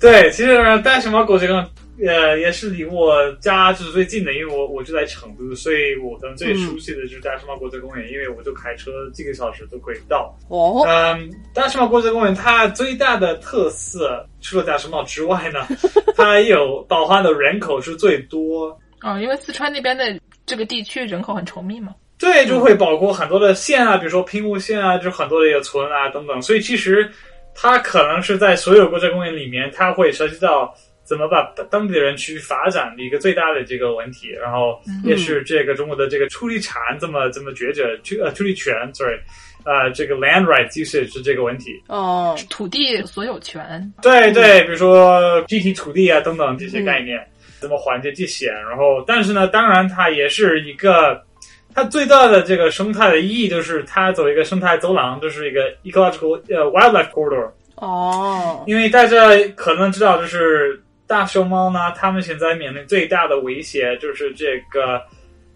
[0.00, 1.66] 对，其实大熊猫国家公园。
[2.04, 10.36] 呃，也是离我家就是最近的，因为我我就在成都，所以我可能最熟悉的就是大熊猫国家公园，因为我就开车几个小时都可以到。
[10.48, 15.66] 哦，嗯，大熊猫国家公园它最大的特色，除了大熊猫之外呢，
[16.16, 18.76] 它有包含的人口是最多。
[19.02, 21.94] 哦，因为四川那边的这个地区人口很稠密嘛。
[22.18, 27.08] 对，就会包括很多的县啊，比如说平武县啊，就很多的一个村啊等等，所以其实
[27.54, 30.74] 它可能是在所有国家公园里面，它会涉及到。
[31.04, 39.18] 怎么把当地的人去发展的一个最大的这个问题，然后也是这个中国的这个处理产怎么怎么抉择，处呃处理权，sorry，
[39.64, 41.78] 呃这个 land right usage 是这个问题。
[41.88, 47.20] 哦，土地所有权，对对，比如说具体土地啊等等这些概念，
[47.60, 51.22] 怎么缓解这些，然后但是呢，当然它也是一个
[51.74, 60.80] 它最大的这个生态的意义就是它走一个生态走廊，就是一个 ecological 呃 wildlife corridor 哦，因为大家可能知道就是。
[61.06, 61.92] 大熊猫呢？
[61.96, 65.02] 它们现在面临最大的威胁就是这个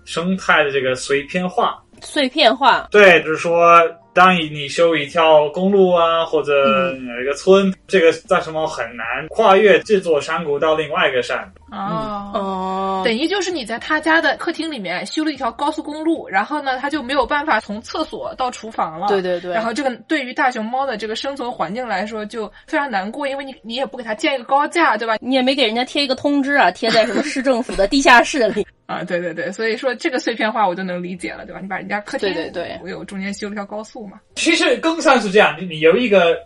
[0.04, 1.82] 生态的这个碎片化。
[2.00, 3.76] 碎片化，对，就是说，
[4.14, 11.52] 当你你修一条公路啊，或者一个村，这个大熊猫很难跨越这座山谷到另外一个山。
[11.70, 19.08] 哦哦，等于就是你在他家的客厅里面修了一条高速公路，然后呢，他就没有办法从厕所到厨房了。
[19.08, 19.52] 对对对。
[19.52, 25.16] 然后这个对于大熊猫的这个生存环境来说就非常难过，因为你你也不给它建一个高架，对吧？
[25.20, 29.04] 你也没给人家贴一个通知啊，贴在什么市政府的地下室里 啊？
[29.04, 31.60] 对对对，所以说这个碎片化我就能理解了，对吧？
[31.60, 34.18] 你把人家客厅对对对，我有中间修了条高速嘛。
[34.36, 36.36] 其实更像是这样，你有一个。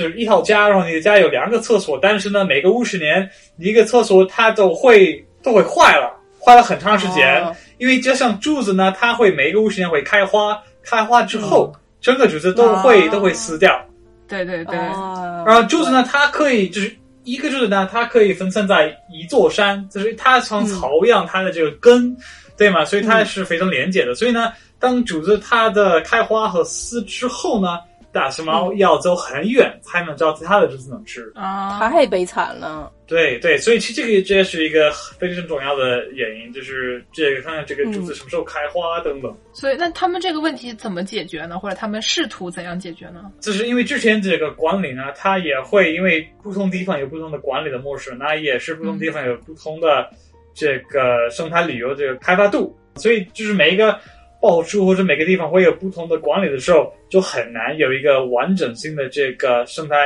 [0.00, 6.10] 就是一套家，然后你的家有两个厕所，但是呢，每个五十年一个厕所它都会都会坏了，
[6.42, 7.44] 坏了很长时间。
[7.76, 13.78] 因为就像柱子呢，它会每个五十年会开花，开花之后整个柱子都会都会死掉。
[14.26, 14.76] 对对对。
[14.76, 16.90] 然后柱子呢，它可以就是
[17.24, 22.16] 一个柱子呢，它可以分散在一座山，就是它像草一样，它的这个根，
[22.56, 22.86] 对吗？
[22.86, 24.14] 所以它是非常连接的。
[24.14, 27.78] 所以呢，当柱子它的开花和死之后呢。
[28.12, 32.90] 大熊猫要走很远才能找它的竹子能吃啊，太悲惨了。
[33.06, 39.36] 对对，所以其实这个这也是一个非常重要的原因，就是这个看看这个竹子什么时候开花等等。
[39.52, 41.58] 所以那他们这个问题怎么解决呢？
[41.58, 43.30] 或者他们试图怎样解决呢？
[43.40, 50.08] 就是因为之前这个管理呢，它也会因为不同地方有不同的管理的模式，那也是不同地方有不同的
[50.54, 53.98] 这个生态旅游这个开发度，所以就是每一个。
[54.40, 59.96] 保护区或者每个地方会有不同的管理的时候，就很难有一个完整性的这个生态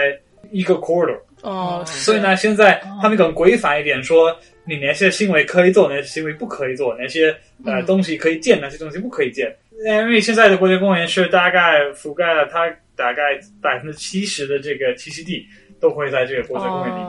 [0.51, 1.19] 一个 corridor。
[1.43, 4.35] 哦，所以呢，现在他们更规范一点，说
[4.67, 9.55] 你哪些行为可以做，哪些行为不可以做，哪些呃东西可以建，哪些东西不可以建。
[9.87, 15.47] 因为现在的国家公园是大概覆盖了它大概百分之七十的这个栖息地，
[15.81, 17.07] 都会在这个国家公园里面。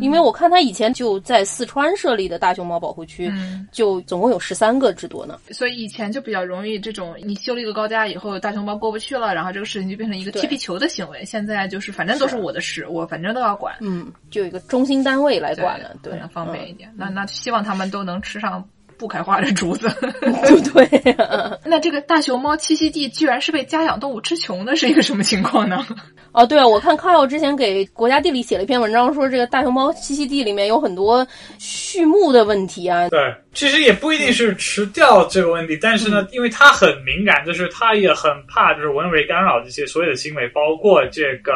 [0.00, 3.32] 因为我看他以前就在四川设立的大熊猫保护区，
[3.70, 5.38] 就总共有十三个之多呢。
[5.50, 11.24] 所以以前就比较容易这种，你修了一个高架以后，大熊猫过不去了，然后这个事情就变成一个踢皮球的行为。
[11.24, 13.74] 现在就是反正都是我的事，我反正都要管。
[13.80, 16.92] 嗯，就有一个中心单位来管了，对，方便一点。
[16.96, 18.66] 那那希望他们都能吃上
[18.98, 19.88] 不开花的竹子。
[20.72, 21.14] 对，
[21.64, 25.86] 那这个大熊猫栖息地居然是被家养动物吃穷的，是一个什么情况呢？
[26.32, 31.26] 哦，对啊，我看 Kyle 之前给国家地理写了一篇文章，说这个大熊猫栖息地里面有很多
[31.58, 33.08] 畜牧的问题啊。
[33.08, 33.18] 对，
[33.54, 41.52] 其实也不一定是吃掉这个问题，但是呢，因为它很敏感，就是它也很怕就是人为干扰这些所有的行为，包括这个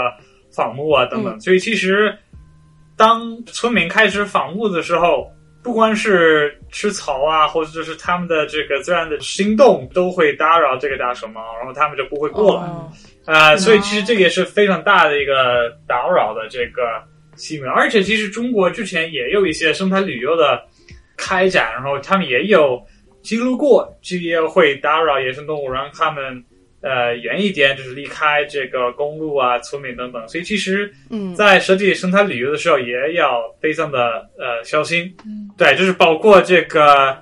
[0.50, 1.38] 访牧啊等等。
[1.40, 2.16] 所以其实
[2.96, 5.31] 当村民开始访牧的时候，
[5.62, 13.33] 不光是吃草啊，或者就是他们的这个自然的行动都会打扰这个大熊猫，然后他们就不会过来。
[13.33, 16.83] 啊，所以其实这个也是非常大的一个打扰的这个
[17.37, 20.62] 行为，而且其实中国之前也有一些生态旅游的
[21.16, 22.81] 开展，然后他们也有
[23.23, 26.42] 记录过，这也会打扰野生动物，让他们
[26.83, 30.29] 呃远一点，就是离开这个公路啊、村民等等。
[30.29, 35.14] 所以其实，嗯，在设计生态旅游的时候，也要非常的呃小心。
[35.57, 37.16] 对，就是包括这个。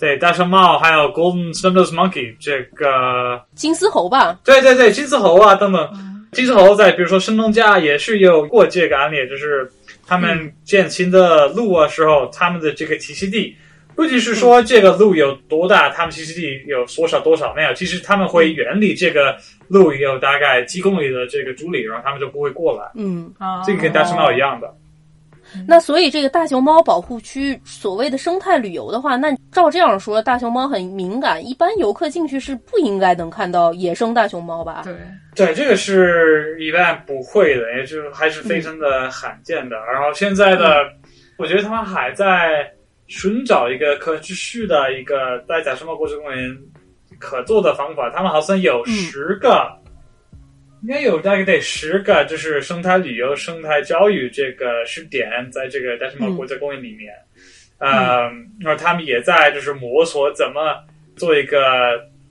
[0.00, 4.38] 对，大熊猫还有 Golden Snub-nosed Monkey 这个金丝猴吧？
[4.44, 5.90] 对对对，金丝猴啊等等，
[6.30, 9.68] 金丝猴在比如说神农架也是有过这个案例，就是
[10.06, 13.56] 他们建新的路啊时候，他们的这个栖息地
[13.98, 22.88] 不仅是说这个路有多大，他们栖息地有多少多少没有，其实他们会远离这个路有大概几公里的这个距离，然后他们就不会过来。
[22.94, 24.72] 嗯，啊这个跟大熊猫一样的。
[25.66, 34.82] 那所以这个大熊猫保护区所谓的生态旅游的话，那照这样说，大熊猫很敏感，一般游客进去是不应该能看到野生大熊猫吧？
[34.84, 34.94] 对，
[35.34, 39.76] 对，这个是一般不会的，也就还是非常的罕见的。
[39.92, 40.86] 然后现在的，
[41.36, 42.70] 我觉得他们还在
[43.08, 46.56] 寻找一个可持续的一个在大熊猫国家公园
[47.18, 48.08] 可做的方法。
[48.10, 49.76] 他们好像有十个。
[50.82, 57.12] 应该有大概得十个，就是生态旅游、生态教育这个试点，在这个大熊猫国家公园里面，
[57.78, 60.80] 呃，然后他们也在就是摸索怎么
[61.16, 61.58] 做一个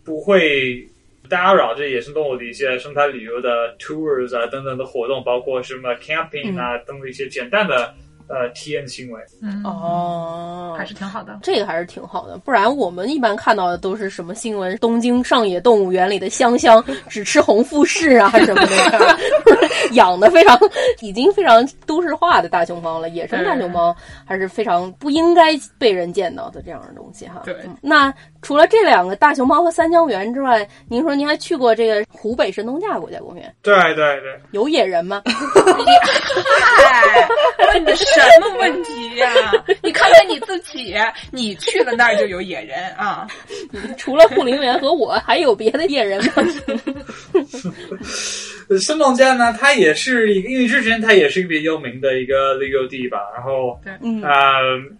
[0.01, 0.81] 不会
[1.27, 7.93] 打扰这野生动物的一些生态旅游的 tours 啊等等的活动，包括什么 camping 啊等等一些简单的。
[8.29, 12.37] 呃，体验行为，嗯哦，还是挺好的，这个还是挺好的。
[12.37, 14.77] 不然我们一般看到的都是什么新闻？
[14.79, 19.17] 东京上野动物园里的香香只吃红富士啊什么的，
[19.93, 20.59] 养的非常
[20.99, 23.09] 已经非常都市化的大熊猫了。
[23.09, 27.41] 野生大熊猫还是非常不应该被人见到的这样的东西哈。
[27.45, 33.53] 对，那除了这两个大熊猫和三江源之外，您说您还去过这个湖北神农架国家公园？
[33.61, 35.21] 对对对，有野人吗？
[37.73, 38.05] 问的什
[38.39, 39.27] 么问题呀？
[39.81, 40.95] 你看看你自己，
[41.31, 43.27] 你去了那儿就有野人啊！
[43.97, 46.31] 除了护林员和我，还有别的野人吗？
[48.81, 53.19] 神农架呢，它也是一个，因为之前它也是一个比较有名的一个旅游地吧。
[53.33, 54.55] 然后，对，啊，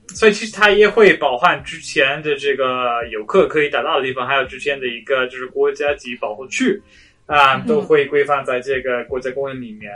[0.07, 6.81] 所以其实它也会包含之前的这个游客可以达到的地方，还有之前的一个就是国家级保护区
[7.27, 9.91] 啊，都会规范在这个国家公园里面。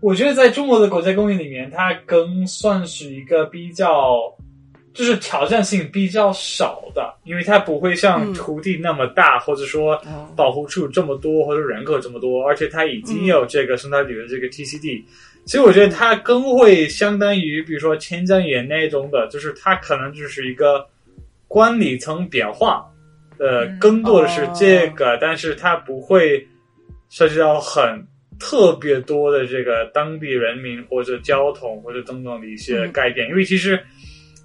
[0.00, 4.18] 我觉得在中国的国家公园里面，它更算是一个比较，
[4.92, 10.00] 就是挑战性比较少的，因为它不会像土地那么大，或者说
[10.36, 15.04] 保护处这么多，或者人口这么多，而且它已经有这个生态旅游这个 T C D，
[15.46, 20.86] 所以我觉得它更会相当于，比如说千江岩那种的，就是它可能就是一个
[21.48, 22.86] 管理层变化，
[23.38, 26.46] 呃，更多的是这个，但是它不会
[27.08, 28.06] 涉及到很。
[28.38, 33.82] 特别多的这个当地人民或者交通或者等等的一些改变，因为其实，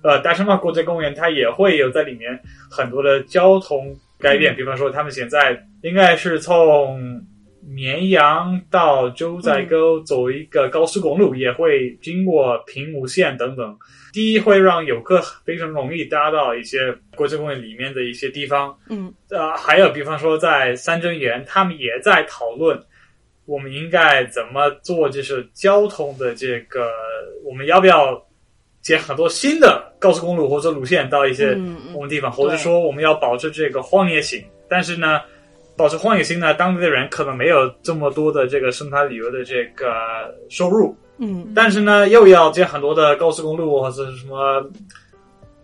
[0.02, 2.40] 呃，大熊猫国家公园它也会有在里面
[2.70, 7.22] 很多的交通改变，比方说他们现在应该是从
[7.64, 13.78] 绵阳到九寨沟走一个高速公路，也会经过平武县等等。
[14.12, 18.76] 第一，会让游客非常容易达到一些国家公园里面的一些地方。
[18.90, 22.78] 嗯，呃，还有比方说在三镇园，他们也在讨论
[23.46, 26.90] 我们应该怎么做，就是交通的这个，
[27.46, 28.22] 我们要不要
[28.82, 31.52] 建很多新的高速公路或者路线到一些
[31.94, 35.22] 我们地方，或者说我们要保持这个荒野性，但是呢？
[35.78, 39.88] 保持荒野性呢，当地的人可能没有这么多的这个生态旅游的这个
[40.48, 44.64] 收入，嗯，但是呢，又要建很多的高速公路或者是什么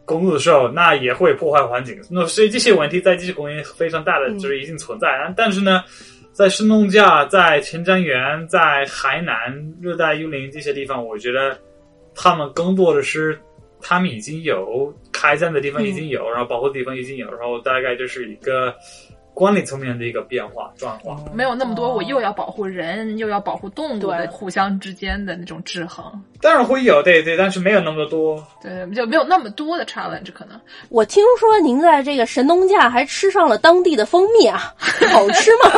[0.05, 1.99] 公路的时候，那也会破坏环境。
[2.09, 5.07] 那所以这些问题在这些公园非常大的就是已经存在。
[5.35, 5.83] 但是呢，
[6.31, 9.35] 在神农架、在前瞻园、在海南
[9.79, 11.55] 热带雨林这些地方，我觉得
[12.15, 13.37] 他们更多的是
[13.81, 18.73] 他们已经有开展的地方已经有，然后保护的地方已经有，然后大概就是一个。
[19.37, 26.03] 管理层面的一个变化转化，没有那么多，我又要保护人，又要保护动物的互相之间的那种制衡。
[26.41, 30.59] 当然会有，对对，但是没有那么多，对，就没有那么多的 challenge 可能。
[30.89, 34.73] 我听说您在这个神农架还吃上了当地的蜂蜜啊，
[35.11, 35.71] 好吃吗？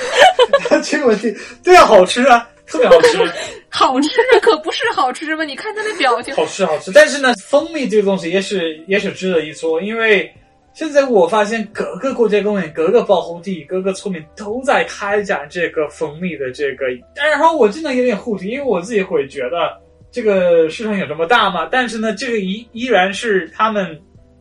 [0.82, 3.18] 这个问题，对啊，好吃啊，特别好吃，
[3.68, 4.08] 好吃
[4.40, 5.44] 可不是好吃吗？
[5.44, 6.90] 你看他那表情，好吃好吃。
[6.90, 10.34] 但是呢，蜂蜜这个东西也是也是值得一说，因为。
[10.74, 21.68] 现在我发现各个国家公园、各个保护地、各个村民都在开展这个蜂蜜的这个，然后我真的有点护体，因为我自己会觉得这个市场有这么大吗？
[21.70, 23.96] 但是呢，这个依依然是他们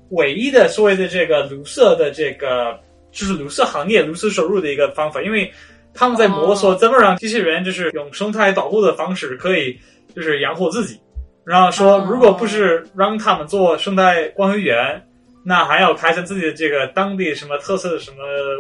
[0.10, 2.80] 唯一的所谓的这个绿色的这个，
[3.12, 5.52] 就是绿色行业、绿色收入的一个方法，因为
[5.94, 9.78] 他们在摸索怎么让机器人就是用生态保护的方式可以
[10.16, 11.00] 就是养活自己，
[11.46, 15.00] 然后说如果不是让他们做生态管理员。
[15.44, 18.18] 那还要开展自己的这个当地什么特色的什么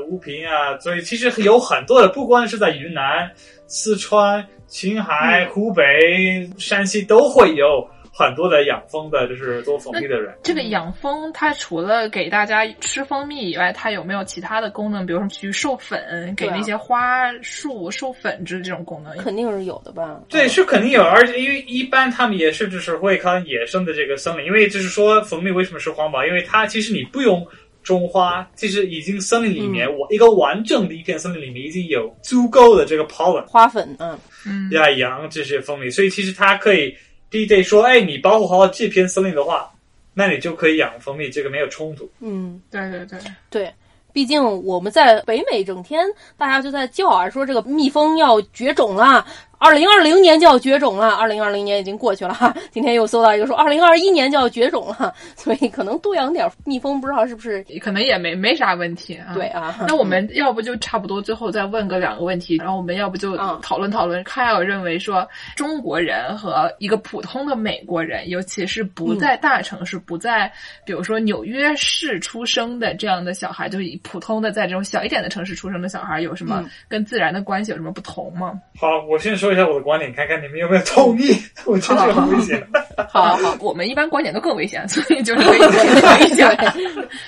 [0.08, 3.32] 物品啊，所以其实有很多的，不光是在云南、
[3.68, 7.88] 四川、青海、湖北、山西都会有。
[8.16, 10.32] 很多的养蜂的，就是做蜂蜜的人。
[10.43, 15.03] 这个养蜂，它除了给大家吃蜂蜜以外，它有没有其他的功能？
[15.03, 19.18] 比如说去授粉，给那些花树授粉之这种功能？
[19.18, 20.22] 肯定是有的吧？
[20.30, 21.01] 对，是肯定有。
[21.01, 26.24] 而且因为一般他们也是就是会看野生的这个森林，因为就是说蜂蜜为什么是环保？
[26.24, 27.43] 因为它其实你不用
[27.82, 36.95] 种花，其实已经森林里面我一个完整的一片森林里面已经有足够的这个 pollen 花粉，嗯嗯，来养这些蜂蜜，所以其实它可以。
[37.34, 39.72] DJ 说：“哎，你保护好这片森林的话，
[40.14, 43.20] 那你就可以养蜂蜜，这个没有冲突。”嗯，对对对
[43.50, 43.74] 对，
[44.14, 46.06] 毕竟我们在北美整天
[46.38, 49.26] 大家就在叫啊，说这个蜜蜂要绝种了。
[49.64, 52.53] 二零二零年就要绝种了，二零二零年已经过去了哈。
[52.70, 59.34] 今天又搜到一个说二零二一年就要绝种了， 所以可能多养点蜜蜂，不知道是不是可能也没没啥问题啊。
[59.34, 64.22] 对啊，那我们要不就差不多最后再问个两个问题，然后我们要不就讨论讨论。
[64.26, 70.51] 凯尔认为说中国人和一个普通的美国人，尤其是不在大城市、不在
[70.86, 78.59] 比如说纽约市出生的这样的小孩，就是以普通的在这种小一点的城市出生的小孩，有什么跟自然的关系有什么不同吗？
[78.78, 79.53] 好，我先说。
[79.54, 81.36] 说一下我的观点，看看你们有没有同意。
[81.66, 82.66] 我觉得很危险。
[83.10, 86.74] 好好，我们一般观点都更危险， 所以就是可以讲一讲。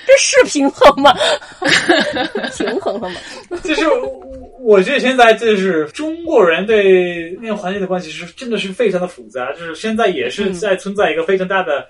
[0.06, 1.14] 这是平衡吗？
[2.56, 3.16] 平衡了吗？
[3.62, 3.84] 就是
[4.60, 11.86] 我觉得现在就是中国人对那个环境的关系是真的是非常的复杂，就是现在也是在存在一个非常大的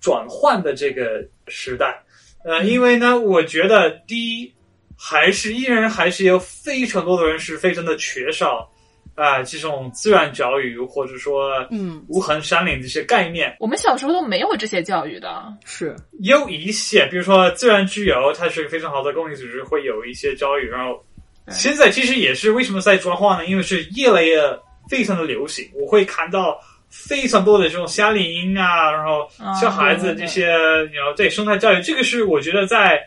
[0.00, 2.02] 转换的这个时代。
[2.44, 4.52] 呃，因为呢，我觉得第一
[4.96, 8.70] 还是依然还是有非常多的人是非常的缺少。
[9.14, 15.56] 啊，这种自然教育或者说，嗯，无痕山林这些概念，我们小时候都没有这些教育的。
[15.64, 20.68] 是有一些，比如说自然之友，它是个非常好的公益组织，会有一些教育。
[20.68, 21.00] 然后
[21.48, 23.46] 现在其实也是为什么在转化呢？
[23.46, 24.42] 因为是越来越
[24.88, 26.58] 非常的流行，我会看到
[26.88, 29.28] 非常多的这种夏令营啊，然后
[29.60, 33.00] 小孩子这些，然后对生态教育，这个是我觉得在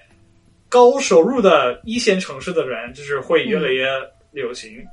[0.70, 3.88] 高收入的一线城市的人，就是会越来越
[4.32, 4.86] 流行。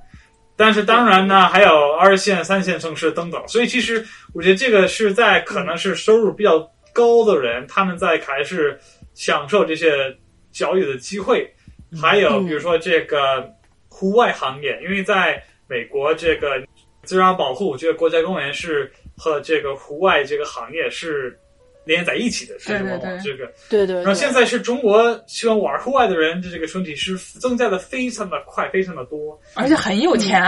[0.57, 6.59] 但是当然呢，还有二线、三线城市等等，所以其实我觉得这个是在可能是收入比较
[6.93, 8.79] 高的人，他们在还是
[9.15, 10.17] 享受这些
[10.53, 11.53] 教育的机会。
[12.01, 13.49] 还有比如说这个
[13.89, 16.63] 户外行业，因为在美国这个
[17.03, 21.39] 自然保护，这个国家公园是和这个户外这个行业是。
[21.85, 23.97] 连在一起的，对对对，这个对对。
[23.97, 30.43] 然后现在是中国喜欢玩户外的人的这个群体是增加的非常的快，非常的多，而且很有钱。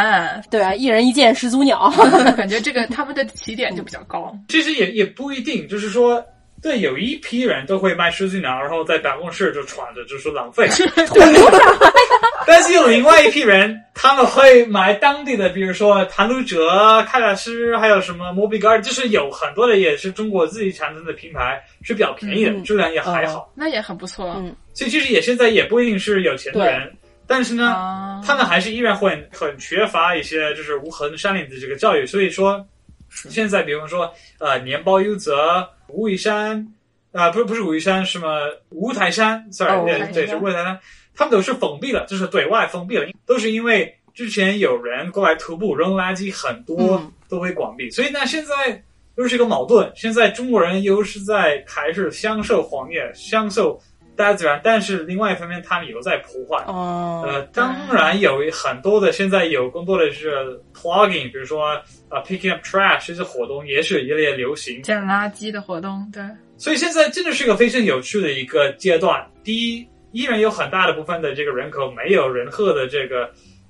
[0.50, 1.92] 对啊，一人一件始祖鸟，
[2.36, 4.34] 感觉这个他们的起点就比较高。
[4.48, 6.24] 其实也也不一定，就是说，
[6.62, 10.68] 对，有一批人都会卖始祖鸟，然后在办公室就穿着，就说浪费。
[12.46, 16.68] 但是有另外一批人，他们会买当地的，比如说探路者、
[17.02, 24.34] 喀纳斯，还有什么摩比格尔，就是有很多的也是中国自己产生的品牌，是比较便宜的，质量也还好，那也很不错。
[24.38, 26.92] 嗯，所以其实也现在也不一定是有钱的人，
[27.26, 32.64] 但是呢，他们还是依然会很缺乏一些就是无痕山林的这个教育，所以说
[33.10, 36.72] 现在比方说呃年包优泽、武夷山
[37.12, 40.78] 啊，不是不是武夷山，什么五台山，sorry，对对是五台山。
[41.14, 47.88] 他们都是封闭了，就是对外封闭了，都是因为之前有人过来徒步扔垃圾，很多都会关闭。
[47.90, 48.82] 所以呢，现在
[49.16, 49.90] 又是一个矛盾。
[49.94, 53.80] 现在中国人又是在还是享受荒野，享受
[54.14, 56.62] 大自然，但是另外一方面，他们又在破坏。
[56.66, 66.08] 哦，呃，当然有很多的，现在有更多的是 plugging，比如说啊 picking up trash 这些活动也是越来越流行，捡垃圾的活动。
[66.12, 66.22] 对，
[66.56, 69.24] 所以现在真的是一个非常有趣的一个阶段。
[69.42, 69.86] 第一。
[70.12, 73.28] 依然有很大的部分的这个人口没有任何的这个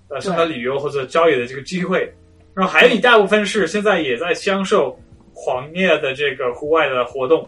[0.09, 2.09] 呃什么旅游或者交易的这个机会，
[2.55, 4.97] 然后还有一大部分是现在也在享受
[5.33, 7.45] 狂野的这个户外的活动，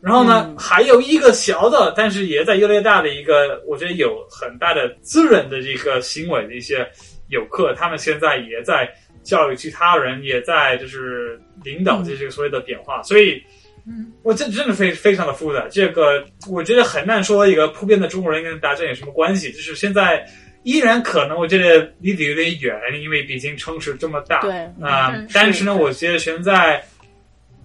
[0.00, 6.88] 然后呢还有一个小的，但是也在越来越大的一个，我觉得有很大的滋润的这个行为的一些
[7.28, 8.88] 游客，他们现在也在
[9.22, 13.42] 教育其他人，也在就是领导这些所谓的点化，所以。
[13.84, 19.50] 嗯，我这真的非非常的复杂，这个我觉得很难说一个普遍的中国人跟大家有什么关系。
[19.50, 20.24] 就是现在
[20.62, 24.40] 依然可能，我觉得离得有点远，因为毕竟城市这么大。
[24.42, 26.80] 对啊，但是呢，我觉得现在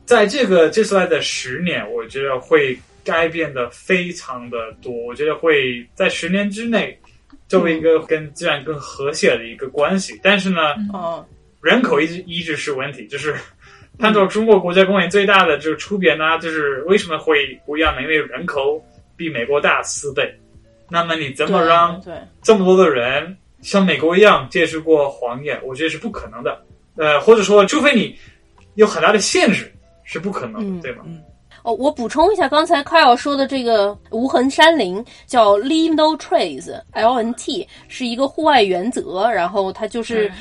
[0.06, 4.92] 在这个接下来的十年，我觉得会改变的非常的多。
[4.92, 7.00] 我觉得会在十年之内
[7.48, 10.20] 作为一个跟自然更和谐的一个关系。
[10.24, 11.24] 但是呢，哦，
[11.62, 13.36] 人口一直一直是问题，就是。
[14.00, 18.04] 按照中国国家公园最大的就是出边呢，就是为什么会不一样呢？
[18.04, 18.80] 因为人口
[19.16, 20.32] 比美国大四倍，
[20.88, 22.00] 那么你怎么让
[22.44, 25.60] 这么多的人像美国一样接触过黄野？
[25.64, 26.64] 我觉得是不可能的。
[26.96, 28.16] 呃，或者说，除非你
[28.76, 31.04] 有很大的限制，是不可能，对吗？
[31.64, 40.32] 哦，我补充一下，刚才 Kyle 说的这个无痕山林叫 Leave No Trace，L N T 是一个户外原则，然后它就是。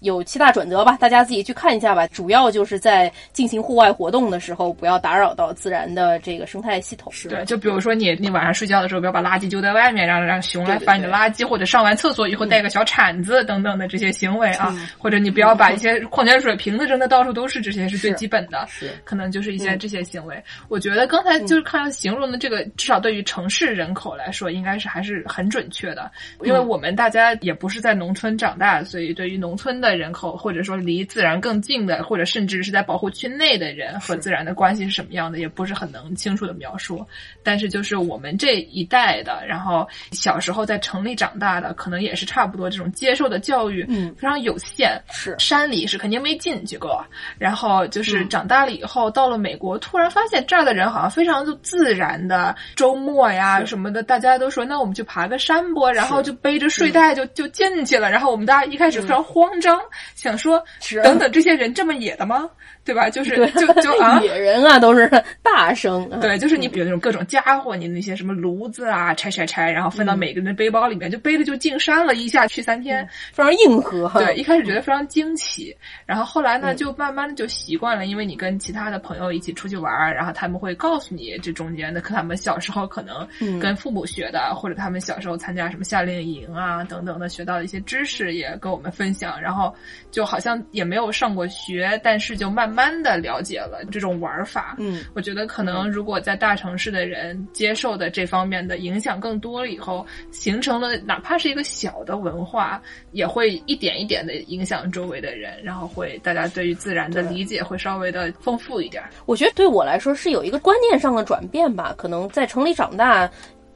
[0.00, 2.06] 有七大准则吧，大家自己去看一下吧。
[2.08, 7.12] 主要就是在进行户外活动的时候，不要打扰到自然的这个生态系统。
[7.12, 14.74] 是对，就比如说你你晚上睡觉的时候，不要把垃圾丢在外面，让让熊来翻你的垃圾，或者上完厕所以后带个小铲子等等的这些行为啊。
[14.98, 18.66] 或者你不要把一些矿泉水瓶子扔的到处都是，这些是最基本的。
[18.68, 20.42] 是，可能就是一些这些行为。
[20.68, 26.10] 我觉得刚才就是看形容的这个，至少对于城市人口来说，应该是还是很准确的。
[26.42, 29.89] 因为我们大家也不是在农村长大，所以对于农村的。
[29.94, 37.04] 人口，或者说离自然更近的，或者甚至是在保护区内的人和自然的关系是什么样的，也不是很能清楚的描述。
[37.42, 45.00] 但是就是我们这一代的，然后小时候在城里长大的，可能也是差不多这种接受的教育，嗯，非常有限。
[45.10, 47.04] 是山里是肯定没进去过，
[47.38, 55.88] 然后就是长大了以后到了美国，突然发现这儿的人好像非常就自然的，周末呀什么的，大家都说那我们去爬个山不？
[55.90, 58.10] 然后就背着睡袋就就进去了。
[58.10, 59.79] 然后我们大家一开始非常慌张。
[60.14, 60.62] 想说，
[61.02, 62.48] 等等，这些人这么野的吗？
[62.82, 63.10] 对吧？
[63.10, 65.08] 就是就就啊， 野人啊，都是
[65.42, 66.08] 大声。
[66.20, 74.08] 对，就是你比如那种各种家伙，你那些什么炉子啊，拆拆拆，然后分到每个人的背包里面，就背着就进山了，一下去三天，非常硬核。
[74.18, 75.76] 对，一开始觉得非常惊奇，
[76.06, 83.28] 然后后来呢，就慢慢的就习惯了，因为你跟其他的朋友一起出去玩，然后他们会告诉你这中间的，可他们小时候可能
[83.60, 89.69] 跟父母学的，或者他们小时候参加什么夏令营啊等等的学到的一些知识，也跟我们分享，然后
[90.10, 92.80] 就好像也没有上过学，但是就慢慢。
[92.80, 102.80] 慢的了解了这种玩法，嗯，我觉得可能如果在大城市的人接受的这方面的影响更多了以后，形成了哪怕是一个小的文化，
[103.12, 109.04] 也会一点一点的影响周围的人，然后会大家对于自然的理解会稍微的丰富一点。
[109.26, 113.30] 我觉得对我来说是有一个观念上的转变吧，可能在城里长大。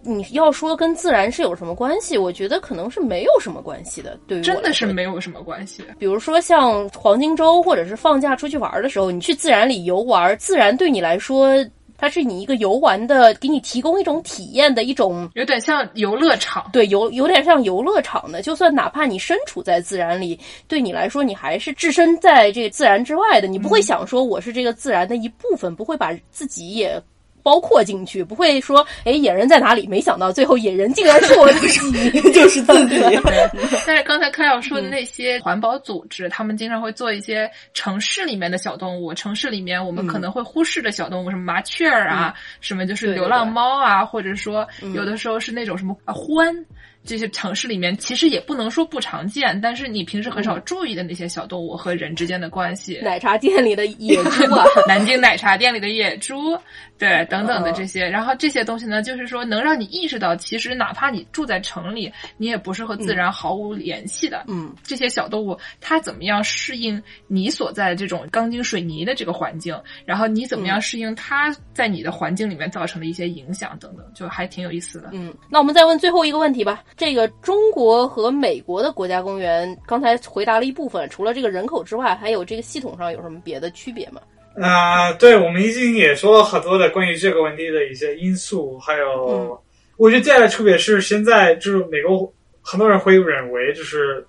[0.04, 2.16] 你要说跟自然是有什么关系？
[2.18, 4.18] 我觉得可能是没有什么关系的。
[4.26, 5.82] 对于真的是没有什么关系。
[5.98, 11.54] 比如说像黄金周或者是放假出去玩的时候，你去自然里游玩，自然对你来说，
[11.96, 16.68] 它是你一个游玩的，给你提供一种体验的一种，有点像游乐场。
[16.72, 18.42] 对，有有点像游乐场的。
[18.42, 20.38] 就算哪怕你身处在自然里，
[20.68, 23.48] 对你来说，你还是置身在这个自然之外的。
[23.48, 27.00] 你不会想说我是这个自然的一部分，不会把自己也。
[27.44, 29.86] 包括进去，不会说，哎，野人在哪里？
[29.86, 32.96] 没想到最后野人竟然是我自己， 就是自己。
[33.86, 46.64] 但是刚才开要说的那些环保组织，他们经常会做一些城市里面的小动物，城市里面我们可能会忽视的小动物，什么麻雀儿啊，什么就是流浪猫啊，或者说有的时候是那种什么獾。
[47.06, 52.98] 这些城市里面，其实也不能说不常见，但是你平时很少注意的那些小动物和人之间的关系。
[53.02, 56.58] 奶茶店里的野猪啊， 南京奶茶店里的野猪，
[56.96, 58.08] 对，等等的这些。
[58.08, 64.44] 然后这些东西呢，就是说能让你意识到，其实哪怕你住在城里，你也不是和自然毫无联系的。
[64.46, 69.78] 嗯，这些小动物它怎么样适应你所在的这种钢筋水泥的这个环境？
[70.04, 75.10] 然后你怎么样适应它在你的环境里面造成的一些影响等等，就还挺有意思的。
[75.12, 76.84] 嗯，那我们再问最后一个问题吧。
[76.96, 84.20] 这个中国和美国的国家公园，刚才回答了一部分，除了这个人口之外，还有这个系统上有什么别的区别吗？
[84.60, 89.60] 啊，对，我们已经也说了很多的关于这个问题的一些因素，还有，
[89.96, 92.32] 我觉得最大的区别是，现在就是美国
[92.62, 94.24] 很多人会认为，就是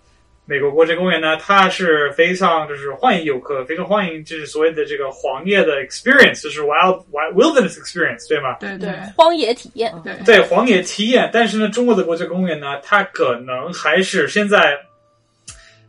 [0.46, 8.58] 美国国家公园呢，它是非常就是欢迎游客，非常欢迎就是所谓的这个荒野的 experience，就是 wild wild wilderness experience，对吗？
[8.60, 11.30] 对对，荒野体验，对对，荒野体验。
[11.32, 14.76] 但是呢，中国的国家公园呢，它可能还是现在。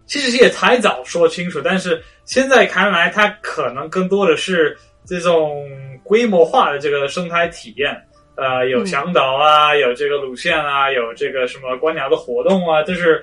[0.07, 5.69] 其实也太早说清楚，但是现在看来，它可能更多的是这种
[6.03, 7.95] 规模化的这个生态体验，
[8.37, 13.23] 呃，有向导啊，有这个路线啊，有这个什么观鸟的活动啊，就是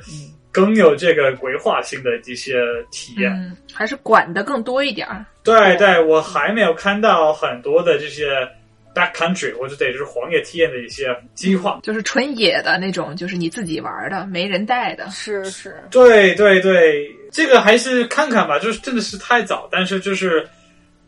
[0.52, 2.56] 更有这个规划性的这些
[2.92, 3.32] 体验，
[3.74, 5.26] 还是管的更多一点儿。
[5.44, 8.48] 对对，我还没有看到很多的这些。
[8.94, 15.10] Backcountry 或者得是荒野体验的一些计划，就是纯野的那种，就是你自己玩的，没人带的。
[15.10, 20.48] 是是，对对对，这个还是看看吧，就是真的是太早，但是就是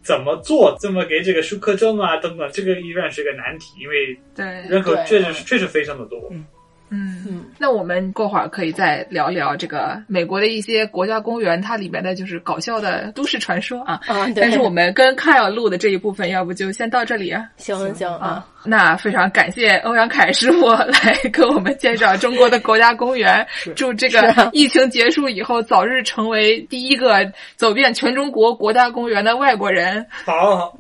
[0.03, 4.45] 怎么做，怎么给这个舒克证啊等等，这个依然是个难题，因为对。
[4.69, 6.29] 人口确实确实非常的多。
[6.31, 6.45] 嗯
[6.89, 13.99] 嗯，那我们过会儿可以再聊聊这个美国的一些国家公园，它里面的就是搞笑的都市传说啊。
[14.07, 17.43] 啊，但是我们跟凯尔录的这一部分，要不就先到这里啊？
[17.57, 23.45] 行行啊，那非常感谢欧阳凯师傅来给我们介绍中国的国家公园。
[23.75, 30.05] 祝这个疫情结束以后，早日成为第一个走遍全中国国家公园的外国人。
[30.23, 30.77] 好，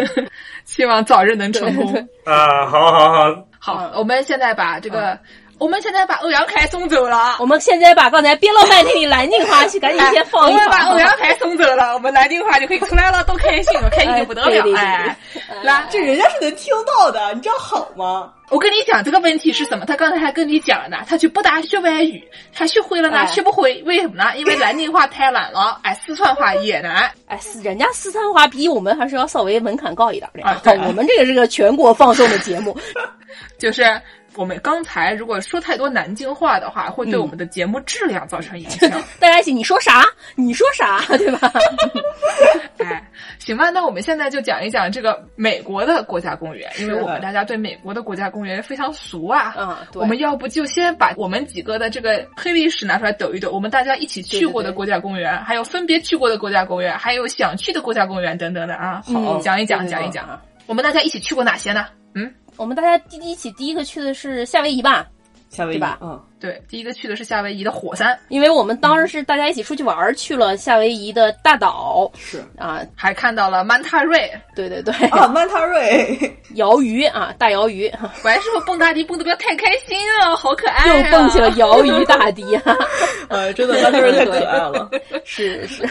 [0.64, 2.08] 希望早日能成功。
[2.24, 3.12] 啊，好好
[3.60, 5.18] 好，好，我们现在把这个。
[5.62, 7.36] 我们现在把欧阳凯送走了。
[7.38, 10.58] 我们现在把刚才憋了半天的南京话去赶紧先放一放。
[10.58, 14.76] 我们把欧阳凯送走了，我们南京话就可以出来了，多开心，开心的不得了！
[14.76, 15.16] 哎，
[15.62, 18.32] 来，这人家是能听到的，你这样好吗？
[18.50, 19.86] 我跟你讲，这个问题是什么？
[19.86, 22.20] 他刚才还跟你讲了呢，他去北大学外语，
[22.52, 24.32] 他学会了呢，学不会，为什么呢？
[24.36, 30.42] 因为南京话太难了， 哎，四川话也难，哎，人家四川话比我们还是要稍微门槛高一点的。
[30.44, 32.76] 好，我们这个是个全国放送的节目，
[33.60, 33.84] 就是。
[34.34, 38.90] 我们刚才如果说太多南京话的话，会对我们的节目质量造成影响。
[39.20, 40.04] 大家一起，你说啥？
[40.34, 41.00] 你说啥？
[41.18, 41.52] 对吧？
[42.78, 49.54] 哎，行吧，那我们现在就讲一讲这个美国的国家公园，因为我们大家对美国的国家公园非常熟啊。
[49.58, 59.02] 嗯，我们要不就先把我们几个的这个黑历史拿出来抖一抖，我们大家一起去过的国家公园，还有分别去过的国家公园，还有想去的国家公园等等的啊。
[59.04, 60.40] 好，讲一讲，讲一讲。
[60.66, 61.86] 我们大家一起去过哪些呢？
[62.14, 62.32] 嗯。
[62.62, 65.04] 我们大家第一起第一个去的是夏威夷吧，
[65.50, 72.44] 夏威夷吧，嗯，对，第一个去的是夏威夷的火山，因为我们当时是大家一起出去玩，去了夏威夷的大岛，是。
[72.58, 76.18] 啊，还看到了曼塔瑞，对对对，啊，曼塔瑞，
[76.56, 77.88] 鳐鱼啊，大鳐鱼，
[78.24, 82.56] 还是蹦大迪蹦的不要太开心啊，好可爱，又蹦起了鳐鱼大迪。
[82.56, 82.76] 啊，
[83.30, 84.90] 呃，真的曼塔瑞太可爱了，
[85.24, 85.88] 是是。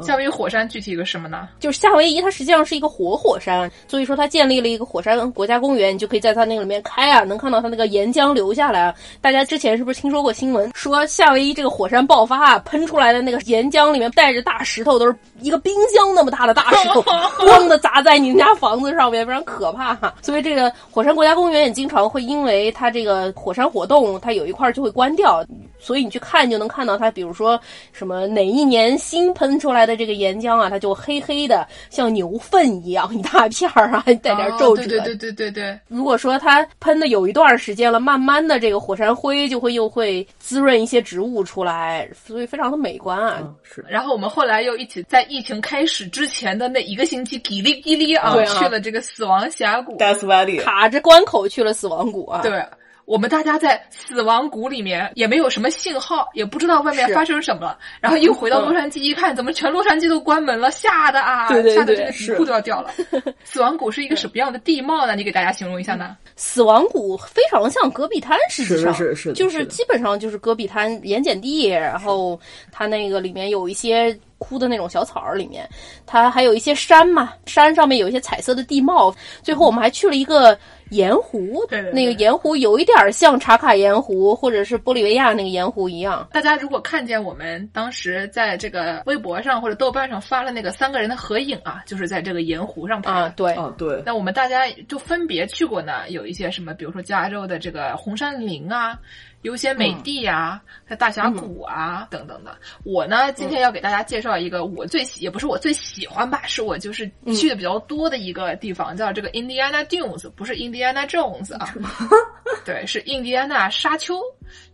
[0.00, 1.46] 夏威夷火山具体一个什么呢？
[1.58, 8.94] 就是夏威夷，它实际上是一个活火山，所以说它建立了一个火山国家公园，你就可以在它那个里面开啊，能看到它那个岩浆流下来。
[9.20, 17.02] 大家之前是不是听说过新闻，说夏威夷这个火山爆发啊，喷出来的那个岩浆里面带着大石头，都是一个冰箱那么大的大石头，
[17.44, 19.98] 咣的砸在你们家房子上面，非常可怕。
[20.22, 25.44] 所以这个火山国家公园也经常会因为它这个火山活动，它有一块就会关掉，
[25.80, 27.60] 所以你去看就能看到它，比如说
[27.92, 29.96] 什么哪一年新喷出来的。
[29.96, 34.86] 这个岩浆啊，它就黑黑的，像牛粪一样，一大片儿啊，带点皱褶。
[34.86, 35.76] 对对对对对。
[35.88, 43.48] 如果说它喷的有一段时间了，慢慢的这个火山灰就会又会滋润一些植物出来，所以非常的美观啊。
[43.62, 43.84] 是。
[43.88, 52.42] 然后我们后来又一起在疫情开始之前的那一个星期，叽里叽里啊，去了这个死亡峡谷，Death Valley，卡着关口去了死亡谷啊。
[52.42, 52.64] 对。
[53.10, 57.76] 我们大家在死亡谷里面也没有什么信号，也不知道外面发生什么了。
[58.00, 60.70] 然后又回到洛杉矶一看，怎么全洛杉矶都关门了？
[60.70, 62.92] 吓得啊，吓得这个底裤都要掉了。
[63.42, 65.16] 死亡谷是一个什么样的地貌呢？
[65.16, 66.16] 你给大家形容一下呢？
[66.36, 72.40] 死亡谷非常像戈壁滩，实际上是是就是基本上就是戈壁滩盐碱地，然后
[72.70, 74.16] 它那个里面有一些。
[74.42, 75.68] 枯的那种小草儿里面。
[76.06, 79.14] 它还有一些山嘛，山上面有一些彩色的地貌。
[79.42, 80.58] 最后我们还去了一个。
[80.90, 86.28] 盐湖，对对那个盐湖有一点像茶卡盐湖或者是玻利维亚那个盐湖一样。
[86.32, 93.10] 大家如果看见我们当时在这个微博上或者豆瓣上发了那个三个人的合影啊，就是在这个盐湖上拍。
[93.10, 94.02] 啊，对，啊对。
[94.04, 98.98] 那我们大家就分别去过呢，有一些什么，比如说加州的这个红杉林啊。
[99.42, 102.54] 优先美地啊，在大峡谷啊等等的。
[102.84, 111.72] 我呢，今天要给大家介绍一个我最喜，也不是我最喜欢吧，是我就是去的比较多的一个地方，叫这个 Indiana Dunes，不是 Indiana Jones 啊，
[112.64, 114.20] 对，是印第安纳沙丘。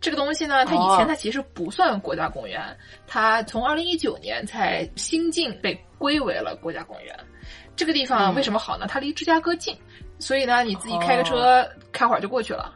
[0.01, 2.61] 这个东西呢，它以前它其实不算国家公园，
[3.05, 7.15] 它从二零一九年才新近被归为了国家公园。
[7.75, 8.87] 这个地方为什么好呢？
[8.89, 9.77] 它离芝加哥近，
[10.19, 12.73] 所以呢，你自己开个车开会儿就过去了。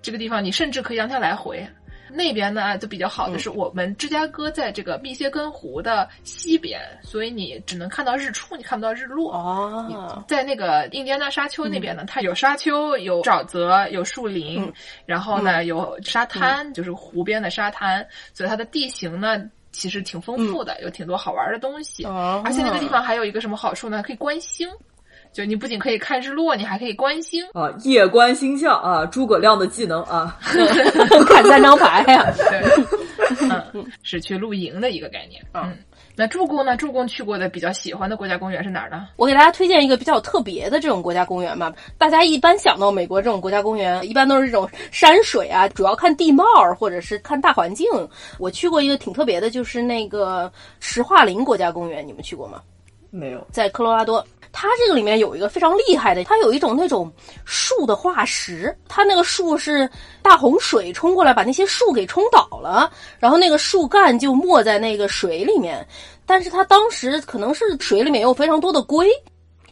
[0.00, 1.66] 这个地方你甚至可以让它来回，
[2.10, 9.32] 那边呢就比较好的是我们芝加哥在这个密歇根湖的西边，所以你只能看到日出，你看不到日落。
[9.32, 14.72] 哦，在那个印第安纳沙丘那边呢，它有沙丘，有沼泽，有树林，
[15.06, 19.38] 然后呢有沙滩，就是湖边的沙滩，所以它的地形呢
[19.70, 22.04] 其实挺丰富的，有挺多好玩的东西。
[22.04, 24.02] 而且那个地方还有一个什么好处呢？
[24.02, 24.68] 可以观星。
[25.32, 27.72] 就你不仅可以看日落，你还可以观星啊！
[27.84, 30.36] 夜观星象啊，诸葛亮的技能啊，
[31.28, 32.26] 看三张牌呀。
[33.72, 35.40] 嗯，是去露营的一个概念。
[35.54, 35.76] 嗯，
[36.16, 36.76] 那助攻呢？
[36.76, 39.08] 助攻去过的比较喜欢的国家公园是哪儿呢？
[39.16, 41.72] 我给大家推荐一个比较特别的这种国家公园吧。
[41.96, 46.44] 大家一般想到美国这种国家公园，一般都是这种山水啊，主要看地貌
[46.76, 47.86] 或者是看大环境。
[48.38, 50.50] 我去过一个挺特别的，就是那个
[50.80, 52.60] 石化林国家公园，你们去过吗？
[53.10, 54.24] 没有，在科罗拉多。
[54.50, 57.12] 它这个里面有一个非常厉害的，它有一种那种
[57.44, 59.88] 树的化石，它那个树是
[60.22, 65.86] 大洪水冲过来把那些树给冲倒了，然后那个树干就没在那个水里面，
[66.24, 69.08] 但是它当时可能是水里面有非常多的龟，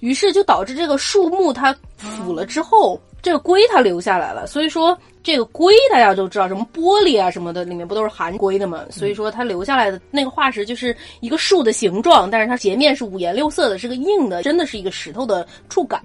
[0.01, 3.01] 于是就导致这个树木它腐了之后。
[3.23, 4.97] 这个硅它留下来了，所以说
[5.27, 8.85] 这个硅大家都知道，什么玻璃啊什么的，里面不都是含硅的吗？
[8.91, 16.01] 所以说它留下来的那个化石就是一个树的形状，但是它截面是五颜六色的，是个硬的，真的是一个石头的触感，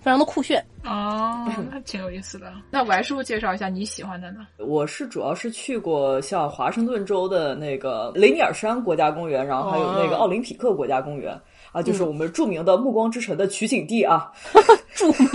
[0.00, 2.50] 非常的酷炫哦，那挺有意思的。
[2.70, 4.46] 那我师傅介绍一下你喜欢的呢？
[4.56, 11.38] 我是主要是去过像华盛顿州的那个雷尼尔山国家公园，然后还有那个奥林匹克国家公园。
[11.72, 14.30] 啊，就是我们著名的《暮光之城》的取景地啊，
[14.94, 15.28] 著名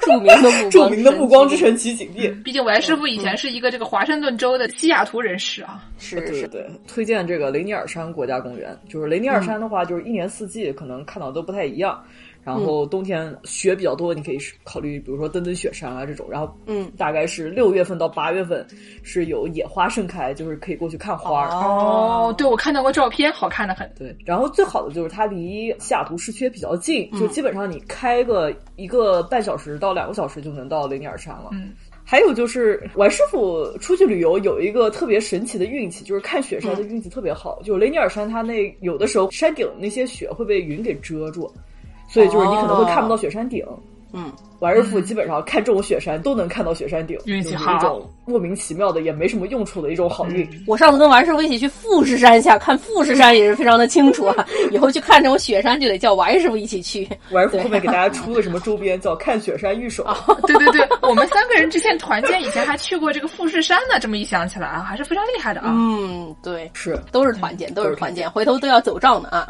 [0.00, 2.28] 著名的著名的《暮光之城 》取景地。
[2.42, 5.84] 毕竟，韦师傅以前是一个这个华盛顿州的西雅图人士啊。
[5.98, 8.76] 是对对，推荐这个雷尼尔山国家公园。
[8.88, 12.02] 就是雷尼尔山的话，就是一年四季可能看到都不太一样。
[12.44, 16.26] 然后冬天雪比较多，你可以考虑，比如说登登雪山啊这种。
[16.28, 18.66] 然后，嗯，大概是六月份到八月份
[19.02, 21.48] 是有野花盛开，就是可以过去看花。
[21.50, 23.88] 哦，对，我看到过照片，好看的很。
[23.96, 31.50] 对，然后最好的就是它离西雅图市区比较近，就基本上你开个一个半小时到两个小时就能到雷尼尔山了。
[31.52, 31.72] 嗯，
[32.04, 37.60] 还有就是王师傅出去旅游有一个特别神奇的运气，就是看雪山的运气特别好。
[37.62, 41.48] 就雷尼尔山，它那有的时候山顶那些雪会被云给遮住。
[42.12, 43.64] 所以就是你可能会看不到雪山顶，
[44.12, 50.46] 嗯，王师傅基本上看这种雪山都能看到雪山顶，运气好，一种莫名其妙的也没什么用处的一种好运。
[50.68, 57.08] 我上次跟王师傅一起去富士山下看富士山也是非常的清楚啊， 以后去看这种雪山就得叫王师傅一起去。
[57.30, 60.06] 王师傅后面给大家出个什么周边叫 看雪山御手？
[60.46, 65.72] 对对对，我们三个人之前团建以前还去过这个富士山呢，这么一想起来啊，还是非常厉害的啊。
[65.74, 67.00] 嗯，对，是。
[67.10, 69.48] 都是团建，都是团建，回头都要走账的啊。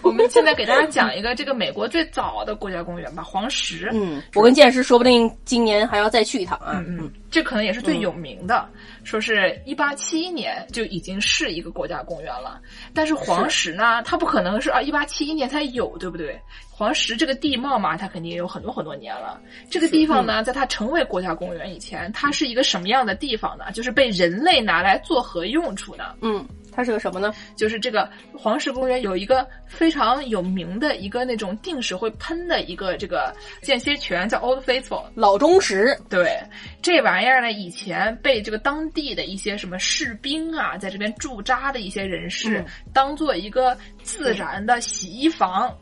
[0.02, 3.90] 我们现在给大家讲一个这个美国最早的国家公园吧，黄石。
[3.92, 6.82] 嗯，我跟剑师说不定今年还要再去一趟啊。
[6.86, 8.68] 嗯嗯，这可能也是最有名的，
[9.04, 12.60] 说是一八七一年就已经是一个国家公园了。
[12.94, 16.40] 但是黄石呢，它不可能是啊一八七一年才有，对不对？
[16.70, 19.38] 黄石这个地貌嘛，它肯定也有很多很多年了。
[19.70, 23.70] 这个地方呢，在它成为国家公园以前，它是一个什么样的地方呢？
[23.72, 26.14] 就是被人类拿来做何用处呢？
[26.22, 26.42] 嗯。
[26.72, 27.32] 它是个什么呢？
[27.56, 35.96] 就是这个黄石公园有一个非常有名的一个那种定时会喷的一个这个间歇泉，叫 Old Faithful 老钟石。
[36.08, 36.40] 对，
[36.82, 45.74] 这玩意儿呢，以前被这个当地的一些什么士兵啊，在这边驻扎的一些人士，当做一个自然的洗衣房。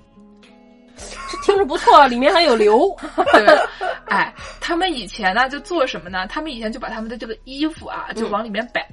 [1.30, 2.92] 这听着不错，里面还有 流。
[3.32, 3.46] 对，
[4.06, 6.26] 哎，他们以前呢就做什么呢？
[6.26, 8.84] 他们以前就把他们的这个衣服啊，就往里面摆。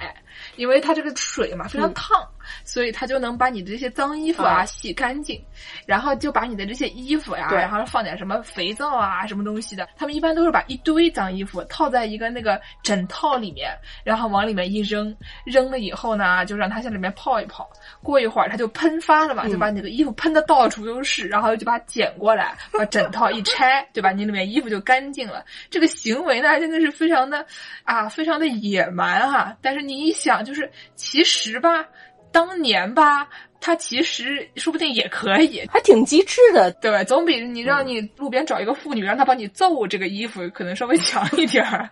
[0.55, 2.27] 因为它这个水嘛非常烫，
[2.63, 5.43] 所以它就能把你的这些脏衣服啊洗干净，
[5.85, 9.87] 然后就把你的这些衣服呀，然后放点什么肥皂啊什么东西的。
[9.97, 13.71] 他们一般都是把一堆脏衣服套在一个那个枕套里面，
[14.03, 15.15] 然后往里面一扔，
[15.45, 17.69] 扔了以后呢，就让它在里面泡一泡。
[18.01, 24.11] 过一会儿它就喷发了嘛，就把你的衣服喷的到处都是，然后就把它捡过来，把枕套一拆，对吧？
[24.11, 25.43] 你里面衣服就干净了。
[25.69, 27.45] 这个行为呢，真的是非常的
[27.83, 29.55] 啊，非常的野蛮哈。
[29.61, 31.85] 但是你一想，就是其实吧，
[32.31, 33.27] 当年吧。
[33.61, 41.89] 他其实说不定也可以，还挺机智的，对吧总比你让你路边找一个妇女，让她帮你揍这个衣服，可能稍微强一点儿。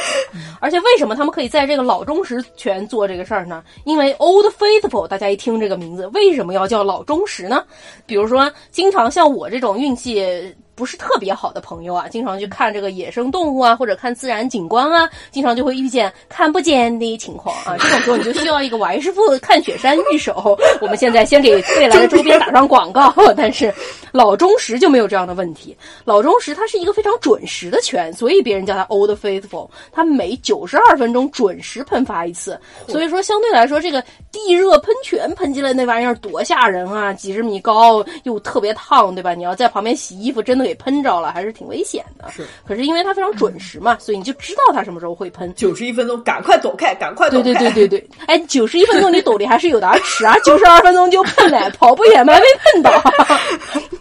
[0.60, 3.62] 而且为什么他们可以在这个老忠实圈做这个事儿呢？
[3.84, 7.66] 因为 Old Faithful，大家一听这个名字，为什么要叫老忠实呢？
[8.06, 10.56] 比如说，经常像我这种运气。
[10.80, 17.76] 不是特别好的朋友啊，经常去看这个野生动物啊，或者看自然景观啊，经常就会遇见看不见的情况啊。
[17.84, 20.58] 这种时候你就需要一个王师傅看雪山御手。
[20.80, 23.70] 我们现在先给未来的周边打上广告，但是
[24.12, 25.76] 老忠实就没有这样的问题。
[26.04, 29.68] 老忠实它是一个非常准时的泉，所以别人叫它 Old Faithful。
[29.92, 32.58] 它每九十二分钟准时喷发一次，
[32.88, 34.02] 所以说相对来说，这个
[34.32, 37.12] 地热喷泉喷进来那玩意儿多吓人啊！
[37.12, 39.34] 几十米高又特别烫，对吧？
[39.34, 40.70] 你要在旁边洗衣服，真的。
[40.70, 42.30] 给喷着了，还是挺危险的。
[42.30, 45.52] 是，可是因为它非常准时嘛，所以你就知道它什么时候会喷。
[45.56, 47.42] 九十一分钟，赶快走开，赶快走开。
[47.42, 53.02] 对对对对对，哎，九十一分钟你兜里还是有点迟啊，九十二分钟就喷了，跑步也没被喷到。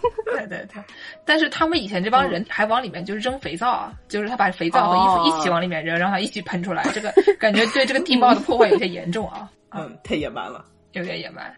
[0.25, 0.83] 对对对，
[1.25, 6.83] 但是他们以前这帮人还往里面就是扔肥皂啊，就是他把肥皂和衣服一起往里面扔，让它一起喷出来。
[6.93, 9.49] 这个感觉对这个地貌的破坏有些严重啊。
[9.75, 11.53] 嗯，太野蛮了，有点野蛮。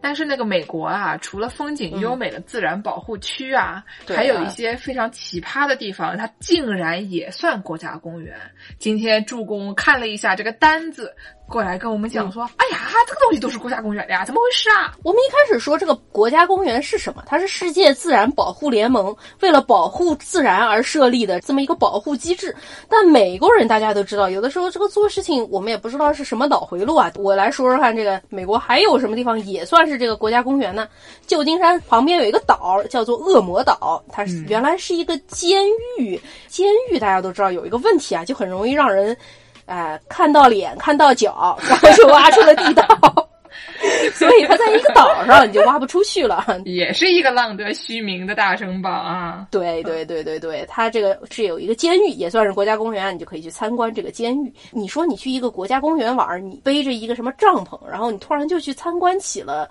[0.00, 8.34] 但是那个美国啊，除了风景优美的自然保护区啊，还有一些非常奇葩的地方，它竟然也算国家公园。
[8.78, 11.14] 今天助攻看了一下这个单子。
[11.48, 14.94] 过来跟我们讲说，哎呀，这个东西都是国家公园的呀，怎么回事啊？
[15.02, 17.22] 我们一开始说这个国家公园是什么？
[17.26, 22.54] 它是世界自然保护联盟为了保护自然而设立的这么一个保护机制。
[22.86, 27.10] 但美国人大家都知道，有的时候这个做事情我们也不知道是什么脑回路啊。
[27.16, 30.86] 我来说说看，这个美国还有什么地方也算是这个国家公园呢？
[31.26, 35.64] 旧金山旁边有一个岛叫做恶魔岛，它原来是一个监
[35.98, 36.20] 狱。
[36.46, 39.16] 监狱大家都知道有一个问题啊，就很容易让人。
[39.68, 42.84] 哎，看到脸，看到脚， 然后就挖出了地道，
[44.14, 46.44] 所以他在一个岛上，你就挖不出去了。
[46.64, 49.46] 也是一个浪得虚名的大城堡啊！
[49.50, 54.52] 对对对对对，它这个是有一个监狱，也算是国家公园，你就可以去参观这个监狱。
[54.72, 59.68] 你说你去一个国家公园玩，你背着一个什么帐篷，然后你突然就去参观起了。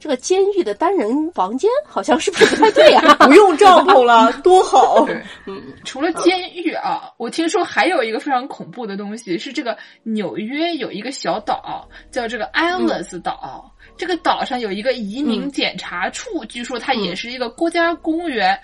[0.00, 3.14] 这个监狱的单人房间好像是不是不太对啊？
[3.26, 5.06] 不用帐篷了， 多好！
[5.46, 18.58] 嗯，除了监狱啊，我听说还有一个非常恐怖的东西，是这个纽约有一个小岛叫这个安乐斯岛，这个岛上有一个移民检查处，据说它也是一个国家公园。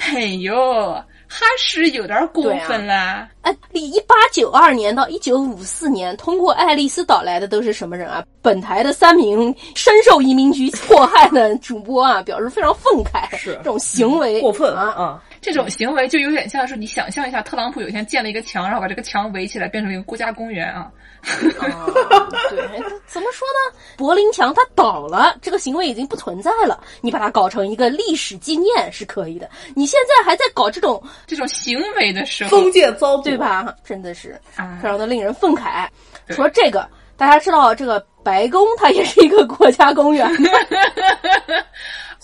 [0.00, 1.02] 朋友。
[1.28, 3.28] 还是有点过分啦！
[3.42, 8.24] 哎，一八九二年到一九五四年通过爱丽丝岛来的都是什么人啊？
[8.40, 15.22] 本台的三名深受移民局迫害的主播啊，表示非常愤慨，是这种行为过分啊啊！
[15.40, 20.90] 这种行为就有点像是你想象一下，特朗普有一天建了一个墙，然后把这个墙围起来，变成一个国家公园啊。
[22.50, 23.76] 对，怎么说呢？
[23.96, 26.80] 柏林墙它倒了，这个行为已经不存在了。
[27.00, 29.48] 你把它搞成一个历史纪念是可以的。
[29.74, 33.74] 你现在还在搞这种这种行为的时候，封建糟粕，对吧？
[33.84, 34.40] 真的是
[34.80, 35.86] 非常的令人愤慨。
[36.28, 40.28] 除了这个，大家知道这个白宫它也是一个国家公园。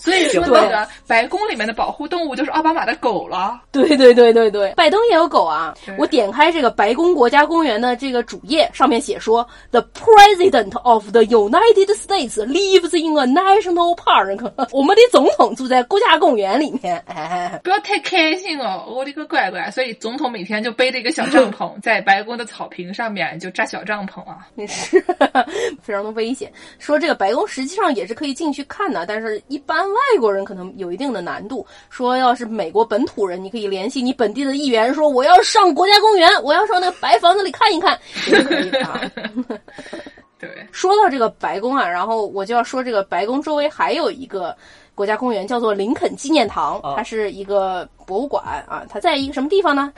[0.05, 3.59] 所以说，那个白宫里面的保护动物就是奥巴马的狗了。
[3.71, 5.73] 对对对对对，拜登也有狗啊。
[5.97, 14.51] 我点开这个白宫国家公园的这个主页，上面写说：“The President of the United States lives in a national park。
[14.71, 17.03] ”我们的总统住在国家公园里面。
[17.07, 19.71] 哎，不要太开心哦，我的个乖乖！
[19.71, 24.47] 所以总统每天就背着一个小帐篷，在白宫的草坪上面就扎小帐篷啊。
[24.67, 25.03] 是，
[25.81, 26.51] 非常的危险。
[26.77, 29.85] 说这个白宫实际上也是可以进去看的，但是一般。
[29.95, 31.65] 外国人可能有一定的难度。
[31.89, 39.01] 说要是美国本土人，你可以联系你本地的议员，说我要上国家公园，我要上那个白房子里看一看，也可以啊。
[40.37, 44.55] 对，说到这个白宫啊，然后我就要说这个白宫周围还有一个。
[44.95, 48.83] 国家公园叫做林肯纪念堂，它是一个博物馆啊。
[48.89, 49.93] 它在一个什么地方呢？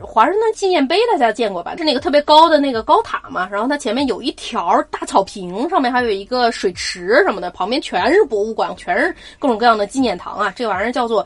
[0.00, 1.76] 华盛顿纪念碑大家见过吧？
[1.76, 3.48] 是那个特别高的那个高塔嘛。
[3.52, 10.52] 然后它前面有一条大草坪，上面还有一个水池什么的，旁边全是博物馆，全是各种各样的纪念堂啊。
[10.56, 11.24] 这玩意儿叫做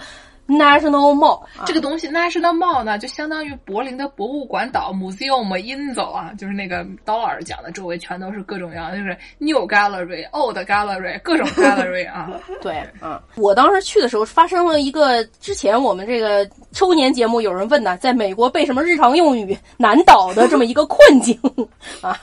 [0.56, 1.40] National Mall。
[1.64, 12.30] 这个东西 National Mall 呢，就相当于柏林的博物馆岛 Museum in 走啊，就是那个刀老师讲的，周围全都是各种各样，就是 New Gallery、Old Gallery，各种 Gallery 啊。
[12.60, 21.38] 对，嗯，我当时去的时候发生了一个之前我们这个周年节目有人问呢，在美国被什么日常用语难倒的这么一个困境
[22.02, 22.18] 啊。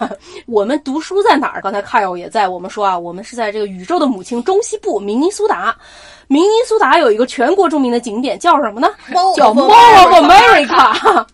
[0.46, 1.62] 我们读书在哪儿？
[1.62, 5.76] 刚才 Kyle 也在，我们说啊，我们是在这个宇宙的母亲中西部明尼苏达。
[6.32, 8.88] 明尼苏达有一个全国著名的景点叫什么呢？
[9.36, 11.26] 叫 Mall of America。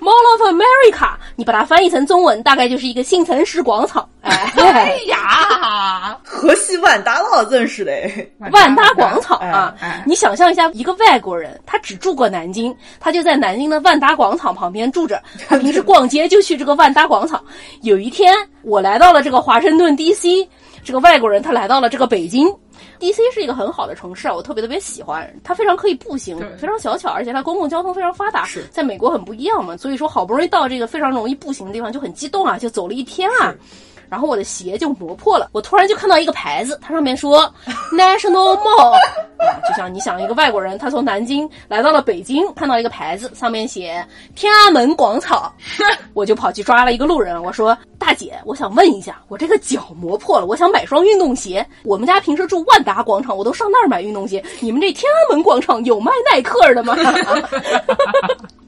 [0.00, 4.08] Mall of America，你把它翻译成中文，大概就是一个新城市广场。
[4.22, 7.92] 哎呀，河西万达了，真是的，
[8.50, 9.74] 万达广场啊！
[10.06, 15.22] 你想象一下，一个外国人，他只住过南京，他就在南京的万达广场旁边住着。
[15.46, 17.44] 他平时逛街就去这个万达广场。
[17.82, 20.48] 有一天，我来到了这个华盛顿 DC，
[20.82, 22.50] 这个外国人他来到了这个北京。
[22.98, 25.32] D C 是一个很好的城市啊，我特别特别喜欢。
[25.42, 28.46] 它非常可以步行，非常小巧，而且它公共交通非常发达。
[28.70, 33.54] 在美国很不一样嘛，所以说好不容易到这个非常容易步行的地方，就很激动啊，就走了一天啊。
[34.10, 37.42] 然后我的鞋就磨破了，我突然就看到一个牌子，它上面说
[37.96, 38.98] National Mall，
[39.68, 44.04] 就像你想一个外国人，他从南京来到了北京，看到一个牌子，上面写
[44.34, 45.52] 天安门广场，
[46.12, 51.64] 我就跑去抓了一个路人，我说大姐，我想问一下，我这个脚磨破了，我想买双运动鞋。
[51.84, 56.96] 我们家平时住万达广场，我都上那儿买运动鞋，你们这天安门广场有卖耐克的吗？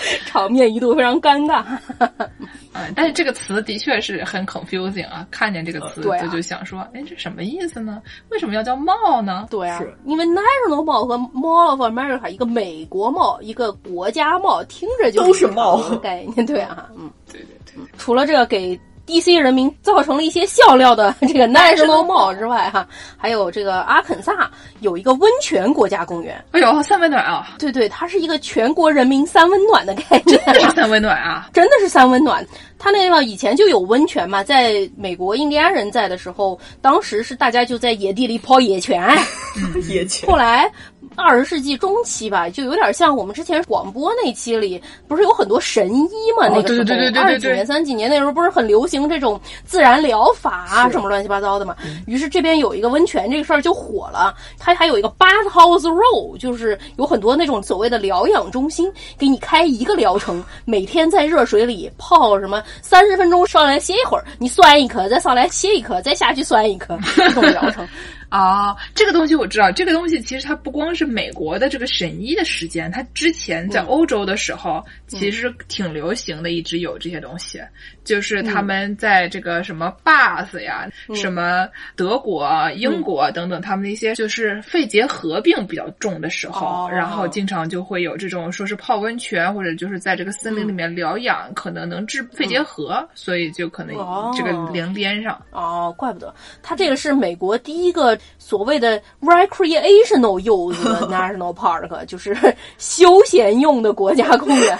[0.26, 1.64] 场面一度非常尴尬。
[2.72, 5.26] 嗯，但是这个词的确是很 confusing 啊！
[5.30, 8.00] 看见这个词就就想说，哎，这什么意思呢？
[8.30, 9.46] 为什么要叫 mall 呢？
[9.50, 17.84] 对啊，因为 national mall 和 mall of America 一个美国 mall，一个国家 mall，听着就都是 mall 概念，对啊，嗯，对对对。
[17.96, 18.78] 除了这个给。
[19.08, 19.34] D.C.
[19.36, 22.86] 人民造成了一些笑料的 这个 National Mall 之外，哈，
[23.16, 24.50] 还有这个阿肯萨
[24.80, 26.44] 有一个温泉国家公园。
[26.52, 27.48] 哎呦，三温暖啊！
[27.58, 30.38] 对对，它是一个全国人民三温暖的概念。
[30.44, 31.48] 真的是三温暖啊！
[31.54, 32.46] 真的是三温暖。
[32.78, 39.02] 它那地方以前就有温泉嘛，在美国印第安人在的时候，当时是大家就在野地里泡野泉。
[39.88, 40.28] 野泉。
[40.30, 40.70] 后来。
[41.18, 46.48] 二十世纪中期吧，就有点像我们之前广播那期里，不是有很多神医嘛？
[46.48, 51.76] 那个时候二几年、三几年那时候不是很流行这种自然疗法啊，什么乱七八糟的嘛。
[52.06, 54.34] 于是这边有一个温泉，这个事儿就火了。
[54.58, 67.86] 它还有一个 bathhouse row，就是有很多那种所谓的疗养中心，给你开一个疗程，每天在热水里泡什么三十分钟，上来歇一会儿，你酸一颗，再上来歇一颗，再下去酸一颗，这种疗程。
[68.28, 69.70] 啊，这个东西我知道。
[69.72, 77.60] 这个东西其实它不光是美国的这个审医的时间，它之前在欧洲的时候其实挺流行的，一直有这些东西。
[78.04, 93.94] 就是他们在这个什么 Bath 呀，什么德国、英国等等，他们那些就是肺结核病比较重的时候，然后经常就会有这种说是泡温泉或者就是在这个森林里面疗养，可能能治肺结核，所以就可能
[94.34, 95.38] 这个连边上。
[95.50, 100.76] 哦，怪不得它这个是美国第一个所谓的 recreational use
[101.08, 102.36] national park，就是
[102.78, 104.78] 休闲用的国家公园。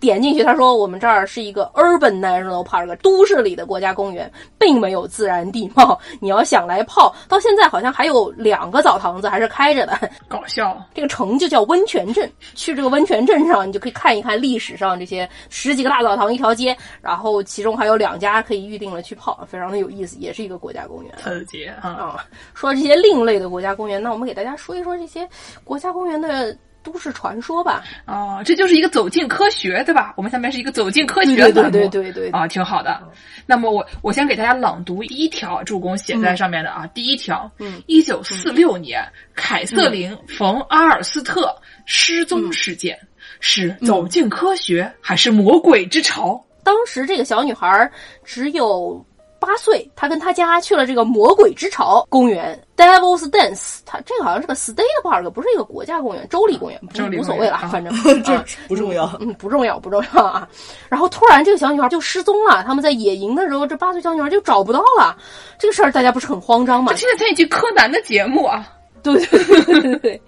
[0.00, 2.64] 点进去，他说我们这儿是一个 urban national。
[2.64, 10.80] park 都市里的国家公园并没有自然地貌， 你要想来泡，到现在好像还有两个澡堂子还是开着的， 搞笑。
[10.94, 21.12] 这个城就叫温泉镇，去这个温泉镇上，你就可以看一看历史上这些十几个大澡堂一条街，然后其中还有两家可以预定了去泡，非常的有意思，也是一个国家公园。
[21.22, 22.24] 特别啊！
[22.64, 25.28] 说这些另类的国家公园，那我们给大家说一说这些
[25.64, 26.56] 国家公园的。
[26.84, 30.12] 都市传说吧，哦，这就是一个走进科学，对吧？
[30.18, 33.00] 我们下面是一个走进科学对对对对对啊，挺好的。
[33.46, 39.02] 那么我我先给大家朗读第一条助攻写在上面的啊，第一条，嗯，一九四六年，
[39.34, 41.56] 凯瑟琳·冯·阿尔斯特
[41.86, 42.98] 失踪事件
[43.40, 46.38] 是走进科学还是魔鬼之潮？
[46.62, 47.90] 当时这个小女孩
[48.24, 49.02] 只有。
[49.44, 53.80] 八岁，他跟他家去了这个魔鬼之巢公园 （Devil's Dance）。
[53.84, 56.80] 他这个好像是个 State Park，不是一个国家公园，州立公园，
[57.18, 57.92] 无所谓了，反正
[58.22, 60.48] 这 不重要，嗯，不重要，不重要啊。
[60.88, 65.16] 然后突然这个小女孩就失踪了，他们在野营的时候，这八岁小女孩就找不到了。
[65.58, 66.92] 这个事儿大家不是很慌张吗？
[66.92, 68.66] 这现在在一集柯南的节目啊，
[69.02, 70.22] 对对对对对，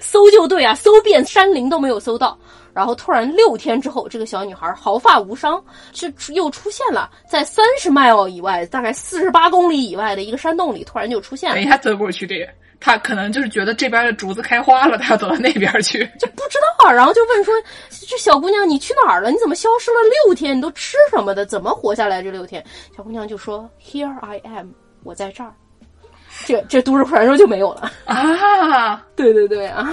[0.00, 2.36] 搜救队啊，搜遍山林都没有搜到。
[2.74, 5.62] 然后突然六天之后，这个小女孩毫发无伤，
[5.92, 11.56] 就又出现了在三十 mile 以外，大概四十八公里以外的一个山洞里，突然就出现了。
[11.56, 12.48] 等一下走过去，这
[12.80, 16.90] 他可能就是觉得这边的竹子开花了，他要走到那边去，就不知道。
[16.90, 17.54] 然后就问说
[18.08, 19.30] ：“这小姑娘，你去哪儿了？
[19.30, 19.96] 你怎么消失了
[20.26, 20.56] 六天？
[20.56, 21.46] 你都吃什么的？
[21.46, 22.64] 怎么活下来这六天？”
[22.96, 24.70] 小姑娘就说：“Here I am，
[25.04, 25.54] 我在这儿。”
[26.46, 29.04] 这这都市传说就没有了啊！
[29.14, 29.92] 对对对啊，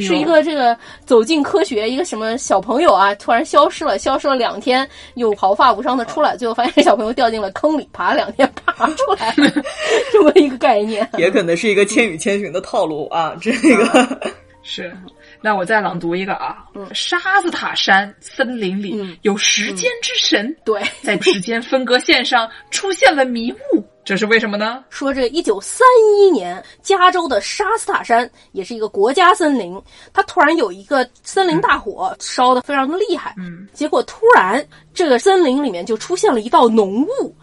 [0.00, 9.34] 是一个这个走进科学一个什么小朋友啊，突然消失了，消失了两天，又毫发无伤的出来，最后发现小朋友掉进了坑里，爬了两天爬出来，
[10.12, 14.32] 这么一个概念，也可能是一个《千与千寻》的套路啊，这个
[14.62, 14.92] 是。
[15.40, 23.84] 那我再朗读一个啊，嗯沙子塔山森林里有时间之神，对，在时间分割线上出现了迷雾。
[24.06, 24.84] 这是为什么呢？
[24.88, 25.84] 说这一九三
[26.16, 29.82] 一年，加州的沙斯塔山也是一个国家森林，
[30.12, 33.34] 它突然有一个森林大火，烧的非常的厉害。
[33.36, 37.34] 嗯，结果突然这个森林里面就出现了一道浓雾，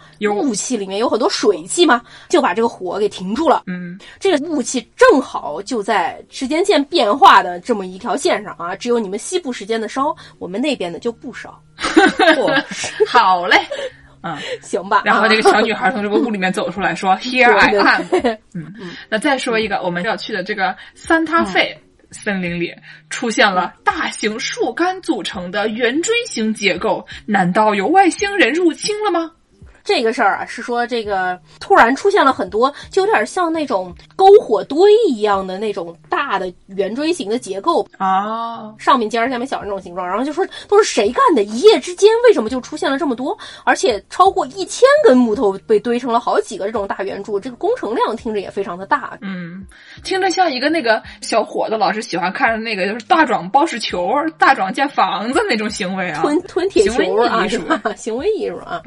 [0.42, 3.64] 雾气里面有很多水汽嘛，就把这个火给停住了。
[3.68, 11.62] 嗯，这个雾气正好就在时间线变化的这么一条线上啊，只有你们西部时间的烧，我们那边的就不烧。
[13.06, 13.58] 好嘞。
[14.24, 15.04] 嗯， 行吧。
[15.06, 18.92] 然后这个小女孩从这个屋里面走出来说： “Here I am。”嗯嗯。
[19.10, 21.78] 那再说一个，我们要去的这个三塔费
[22.12, 22.74] 森林里
[23.10, 29.32] 出现了大型树干组成的圆锥形结构，难道有外星人入侵了吗？
[29.84, 34.78] 这个事儿啊，是说这个突然出现了很多，就有点像那种篝火堆
[35.10, 40.08] 一样的那种大的圆锥形的结构啊，上面尖儿下面小那种形状。
[40.08, 41.44] 然后就说都是谁干的？
[41.44, 43.38] 一夜之间为什么就出现了这么多？
[43.66, 49.18] 而且超过一千根木头被堆成了好几个这种大圆柱，这个工程量听着也非常的大。
[49.22, 49.66] 嗯，
[50.02, 57.82] 听着像一个那个小伙子老是喜欢看的那个就是大壮包石球、大壮建房子那种行为啊，吞吞铁球啊，是吧？
[57.98, 58.82] 行为艺术啊。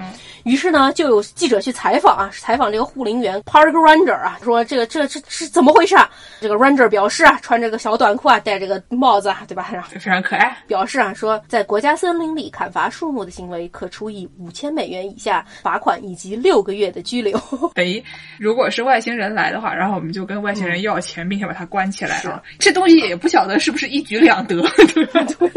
[0.45, 0.86] 于是呢。
[0.93, 6.11] 就有记者去采访啊，采访这个护林员 Park Ranger 啊，说这个这这是怎么回事啊？
[6.41, 9.71] 这个 Ranger 表示啊，穿着个小短裤啊，戴着个帽子啊，对吧？
[9.91, 10.57] 非常可爱。
[10.67, 17.39] 表示啊，说在国家森林里砍伐树木的行为，可处以五千美元以下罚款以及六个月的拘留。
[17.75, 18.03] 哎，
[18.39, 22.43] 如果是外星人来的话，然后我们就跟外星人要钱，并且把他关起来啊。
[22.59, 24.63] 这东西也不晓得是不是一举两得，
[24.95, 25.23] 对吧？
[25.39, 25.51] 对。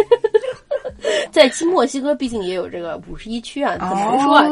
[1.32, 4.48] 在新墨西哥，毕竟也有这个五十一区啊，很难说啊。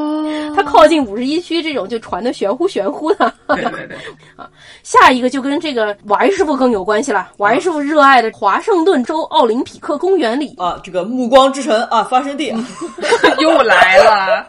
[0.56, 3.34] 它靠近五十一区，这种就传的玄乎玄乎的。
[3.48, 3.98] 对对对。
[4.36, 4.50] 啊，
[4.84, 7.30] 下一个就跟这个王师傅更有关系了。
[7.38, 12.54] 王师傅热爱的华盛顿州奥林匹克公园里啊，这个暮光之城啊，发生地
[13.40, 14.48] 又来了。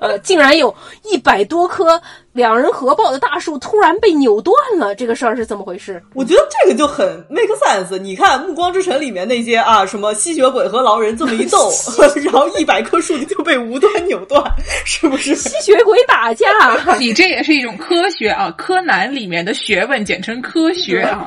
[0.00, 2.00] 呃，竟然有一百多棵。
[2.32, 6.02] 两人合抱的大树突然被扭断了，这个事儿是怎么回事？
[6.14, 7.98] 我觉得这个就很 make sense。
[7.98, 11.70] 你看《暮光之城》里面那些啊，什么吸血鬼和狼人这么一斗，
[12.24, 14.42] 然后一百棵树就被无端扭断，
[14.84, 15.34] 是不是？
[15.34, 16.46] 吸血鬼打架，
[16.98, 18.52] 你这也是一种科学啊！
[18.56, 21.26] 柯南里面的学问，简称科学啊。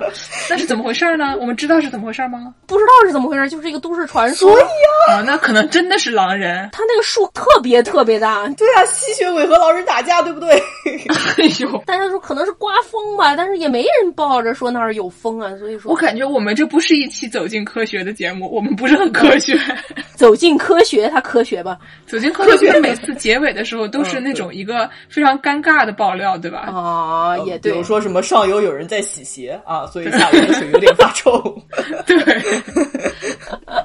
[0.50, 1.36] 那是怎么回事呢？
[1.40, 2.54] 我们知道是怎么回事吗？
[2.66, 4.50] 不知道是怎么回事，就是一个都市传说。
[4.50, 6.68] 所以啊，那可能真的是狼人。
[6.72, 8.48] 他那个树特别特别大。
[8.58, 10.62] 对啊，吸血鬼和狼人打架，对不对？
[11.38, 19.58] 哎呦， 大家说可能是刮风吧，但是也没人抱着说那儿有风啊，所以说，我感觉我们这不是一期走进科学的节目，我们不是很科学。
[20.16, 21.78] 走进科学，它科学吧？
[22.08, 26.60] 走进科学，每次结尾的时候都是那种一个非常尴尬的爆料，对吧？
[26.72, 27.74] 啊，也对。
[27.74, 31.32] 比如说什么上游有人在洗鞋啊，所以下游的水有点发臭。
[32.06, 32.16] 对。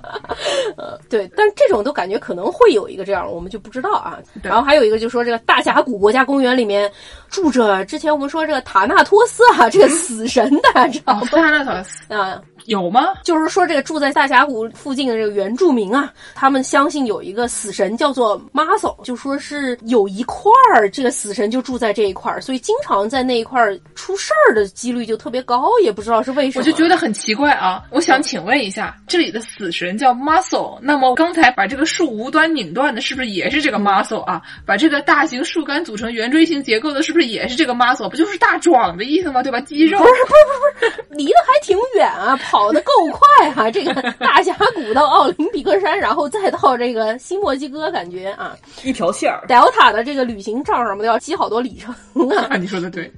[0.77, 4.19] 呃， 对，但这种都感觉可能会有一个这样，我们就不知道啊。
[4.43, 6.91] 然后还有一个就说这个大峡谷国家公园里面。
[7.29, 11.21] 住着之前我们说这个塔纳托斯啊，这个死神的，知道吗？
[11.31, 12.43] 塔纳托斯啊。
[12.67, 13.15] 有吗？
[13.25, 26.65] 就是说，这个住在大峡谷附近的这个原住民啊，他们相信有一个死神叫做 Muscle，就说是有一块儿这个死神就住在这一块儿，所以经常在那一块儿出事儿的几率就特别高，也不知道是为什么。
[26.65, 27.83] 我就觉得很奇怪啊！
[27.91, 34.43] 我想请问一下，这里的死神叫 Muscle，那么刚才把这个树无端拧断的，是不是也是这个 Muscle 啊？
[34.67, 38.09] 把这个大型树干组成圆锥形结构的，是不是也是这个 Muscle？
[38.09, 39.43] 不就是大壮的意思吗？
[39.43, 39.61] 对吧？
[39.61, 39.99] 肌肉？
[39.99, 42.61] 不是不是不是不是，离得还挺远啊， 跑。
[42.61, 43.70] 跑得够快哈！
[43.70, 49.42] 这个大峡谷到奥林匹克山，然后再到这个新墨西哥，感觉啊，一条线儿。
[49.48, 52.57] Delta 的这个旅行账上面都要记好多里程啊！
[52.61, 53.11] 你说的对，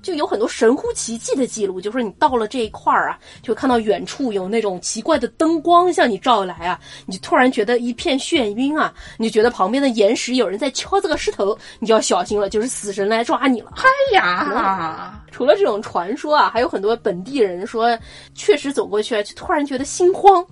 [0.00, 13.70] 就有很多神乎其技的记录，就说你到了这一块儿啊，就看到远处有那种奇怪的灯光向你照来啊，你就突然觉得一片眩晕啊，你就觉得旁边的岩石有人在敲这个石头，你就要小心了，就是死神来抓你了。
[13.76, 15.20] 哎呀！
[15.30, 17.96] 除了这种传说啊，还有很多本地人说，
[18.34, 20.42] 确实走过去就突然觉得心慌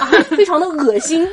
[0.00, 1.26] 啊，非常的恶心，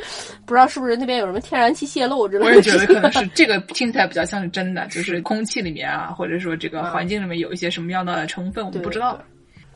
[0.44, 2.50] 不知道是不是那边有什么天然气泄漏之类的。
[2.50, 9.18] 我也觉得可能是这个听起来比较像是真的，就是空气里面啊，或者说这个环境里面有一些什么样的成分，我们不知道。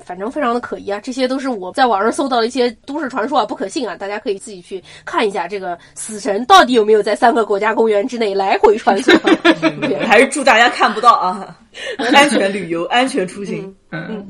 [0.04, 9.18] 反正非常的可疑啊，这些都是我在网上搜到的一些都市传说啊，不可信啊，大家可以自己去看一下这个死神到底有没有在三个国家公园之内来回穿梭。
[10.06, 11.56] 还是祝大家看不到啊。
[12.12, 13.64] 安全旅游、安全出行。
[13.64, 13.74] 嗯，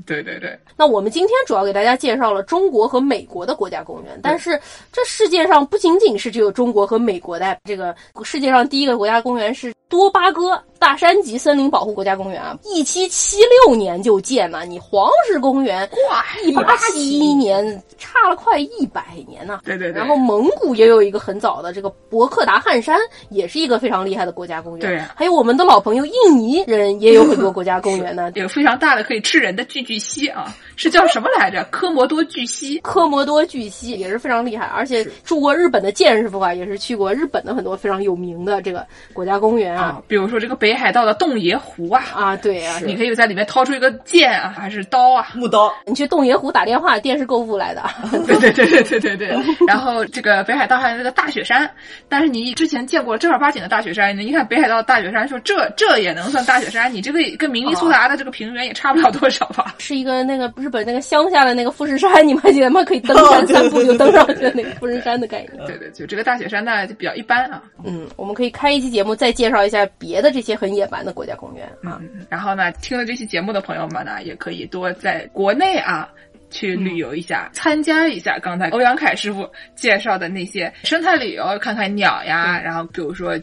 [0.07, 0.59] 对对对。
[0.77, 4.61] 那我们今天主要给大家介绍了中国和美国的国家公园，但是
[4.93, 7.57] 这世界上不仅仅是只有中国和美国的。
[7.65, 14.65] 这个世界上第一个国家公园是多巴哥大山级森林保护国家公园啊，一七七六年就建了。
[14.65, 19.61] 你黄石公园哇，一八七一年，差了快一百年呢。
[19.65, 19.99] 对对对。
[19.99, 22.99] 然后蒙古也有一个很早的，这个博克达汉山
[23.31, 24.81] 也是一个非常厉害的国家公园。
[24.81, 31.65] 对，还有我们的老朋友印尼人也有很多国家公园呢， 有非常大的可以吃人的巨巨蜥啊，是叫什么来着？
[31.71, 33.87] 科摩多巨蜥，科摩多巨蜥。
[33.97, 47.83] 也是非常厉害，而且住过日本的剑师傅啊，也是去过日本的很多非常有名的这个国家公园啊，比如说这个北海道的洞爷湖啊，啊对啊，你可以在里面掏出一个剑啊，还是刀啊，木刀，你去洞爷湖打电话，电视购物来的，
[48.27, 49.17] 对对对对对对。
[49.17, 49.67] 对。
[49.67, 51.69] 然后这个北海道还有那个大雪山，
[52.09, 56.93] 但是你之前见过正儿八经的大雪山，你一看北海道大雪山，说这这也能算大雪山？
[56.93, 59.75] 你这个跟明尼苏达的这个平原也差不了多少吧？
[59.79, 62.83] 是一个那个日本那个乡下的那个富士山，你们还记得吗？
[62.85, 65.67] 可以登山三步就登上去的那个富士山的概念。
[65.67, 67.63] 对对，就这个大雪山呢就比较一般啊。
[67.85, 72.01] 嗯，我们可以开一期节目再介绍一下别的这些很野蛮的国家公园啊。
[72.29, 76.09] 然后呢，听了这期节目的朋友们呢，也可以多在国内啊。
[76.51, 82.61] 去旅游一下，参加一下刚才欧阳凯师傅介绍的那些生态旅游，看看鸟呀。
[82.61, 83.39] 然后比如说，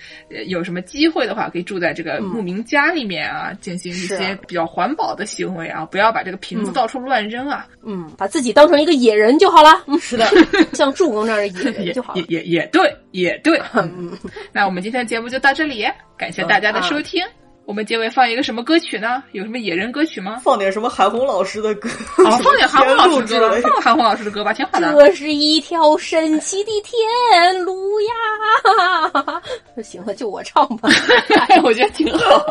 [0.47, 7.67] 有什么机会的话，可以住在这个牧民家里面啊，进行一些比较环保的行为啊，不要把这个瓶子到处乱扔啊。
[7.85, 9.83] 嗯，把自己当成一个野人就好了。
[9.87, 10.25] 嗯， 是的，
[10.73, 12.15] 像助攻这样的野人就好。
[12.15, 13.61] 也也也对，也对。
[14.51, 15.85] 那我们今天的节目就到这里，
[16.17, 17.23] 感谢大家的收听。
[17.65, 19.23] 我们结尾放一个什么歌曲呢？
[19.31, 20.37] 有什么野人歌曲吗？
[20.43, 21.89] 放点什么韩红老师的歌？
[22.17, 24.93] 哦， 放点韩红老师的歌，放韩红老师的歌吧，挺好的。
[24.93, 29.41] 这是一条神奇的天路呀！
[29.81, 30.89] 行了，就我唱吧，
[31.63, 32.43] 我觉得挺好。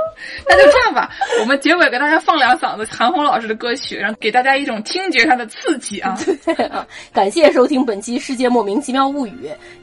[0.48, 1.10] 那就这样吧，
[1.40, 6.18] 我们结尾给大家放两嗓子韩红老师的歌曲，然后给大家一种听觉上的刺激啊
[6.70, 6.86] 啊！
[7.12, 9.30] 感谢收听本期《世界莫名其妙物语》，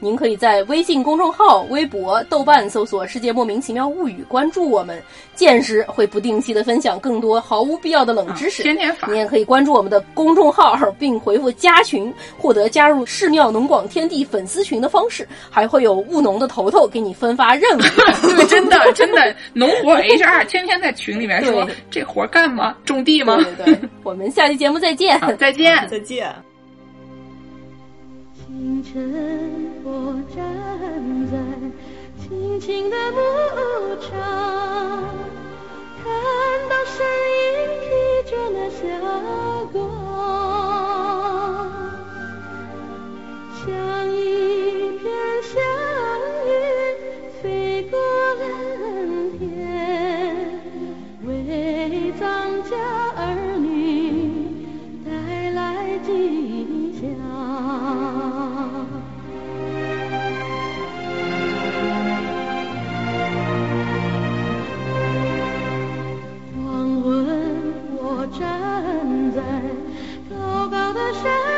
[0.00, 5.00] 您可以在微信公众号、微博、豆瓣搜索“世界莫名其妙物语”，关注我们。
[5.34, 9.08] 见识会不定期的分享更多毫无必要的冷知识，天天发。
[9.10, 17.82] 你也可以关注我们的公众号，并回复加群，获得加入寺庙农广天地粉丝群的方式，还会有务农的头头给你分发任务。
[18.48, 22.76] 真的真的，农活 HR 天天在群里面说这活干吗？
[22.84, 23.36] 种地吗？
[23.64, 26.34] 对对，我们下期节目再见，再见， 再见。
[28.46, 29.14] 清晨，
[29.84, 30.59] 我站在。
[32.60, 33.18] 青的牧
[34.02, 34.10] 场，
[35.96, 36.04] 看
[36.68, 36.94] 到身
[37.40, 37.48] 影
[37.80, 37.88] 披
[38.30, 38.76] 着那霞
[39.72, 39.78] 光，
[43.56, 43.66] 像
[44.12, 44.20] 一
[44.98, 45.02] 片
[45.42, 45.50] 祥
[46.44, 46.48] 云
[47.42, 47.42] 飞
[47.90, 47.98] 过
[48.34, 48.42] 蓝
[49.38, 49.48] 天，
[51.24, 52.20] 为藏
[52.64, 52.76] 家
[53.16, 53.49] 儿。
[71.12, 71.49] 山。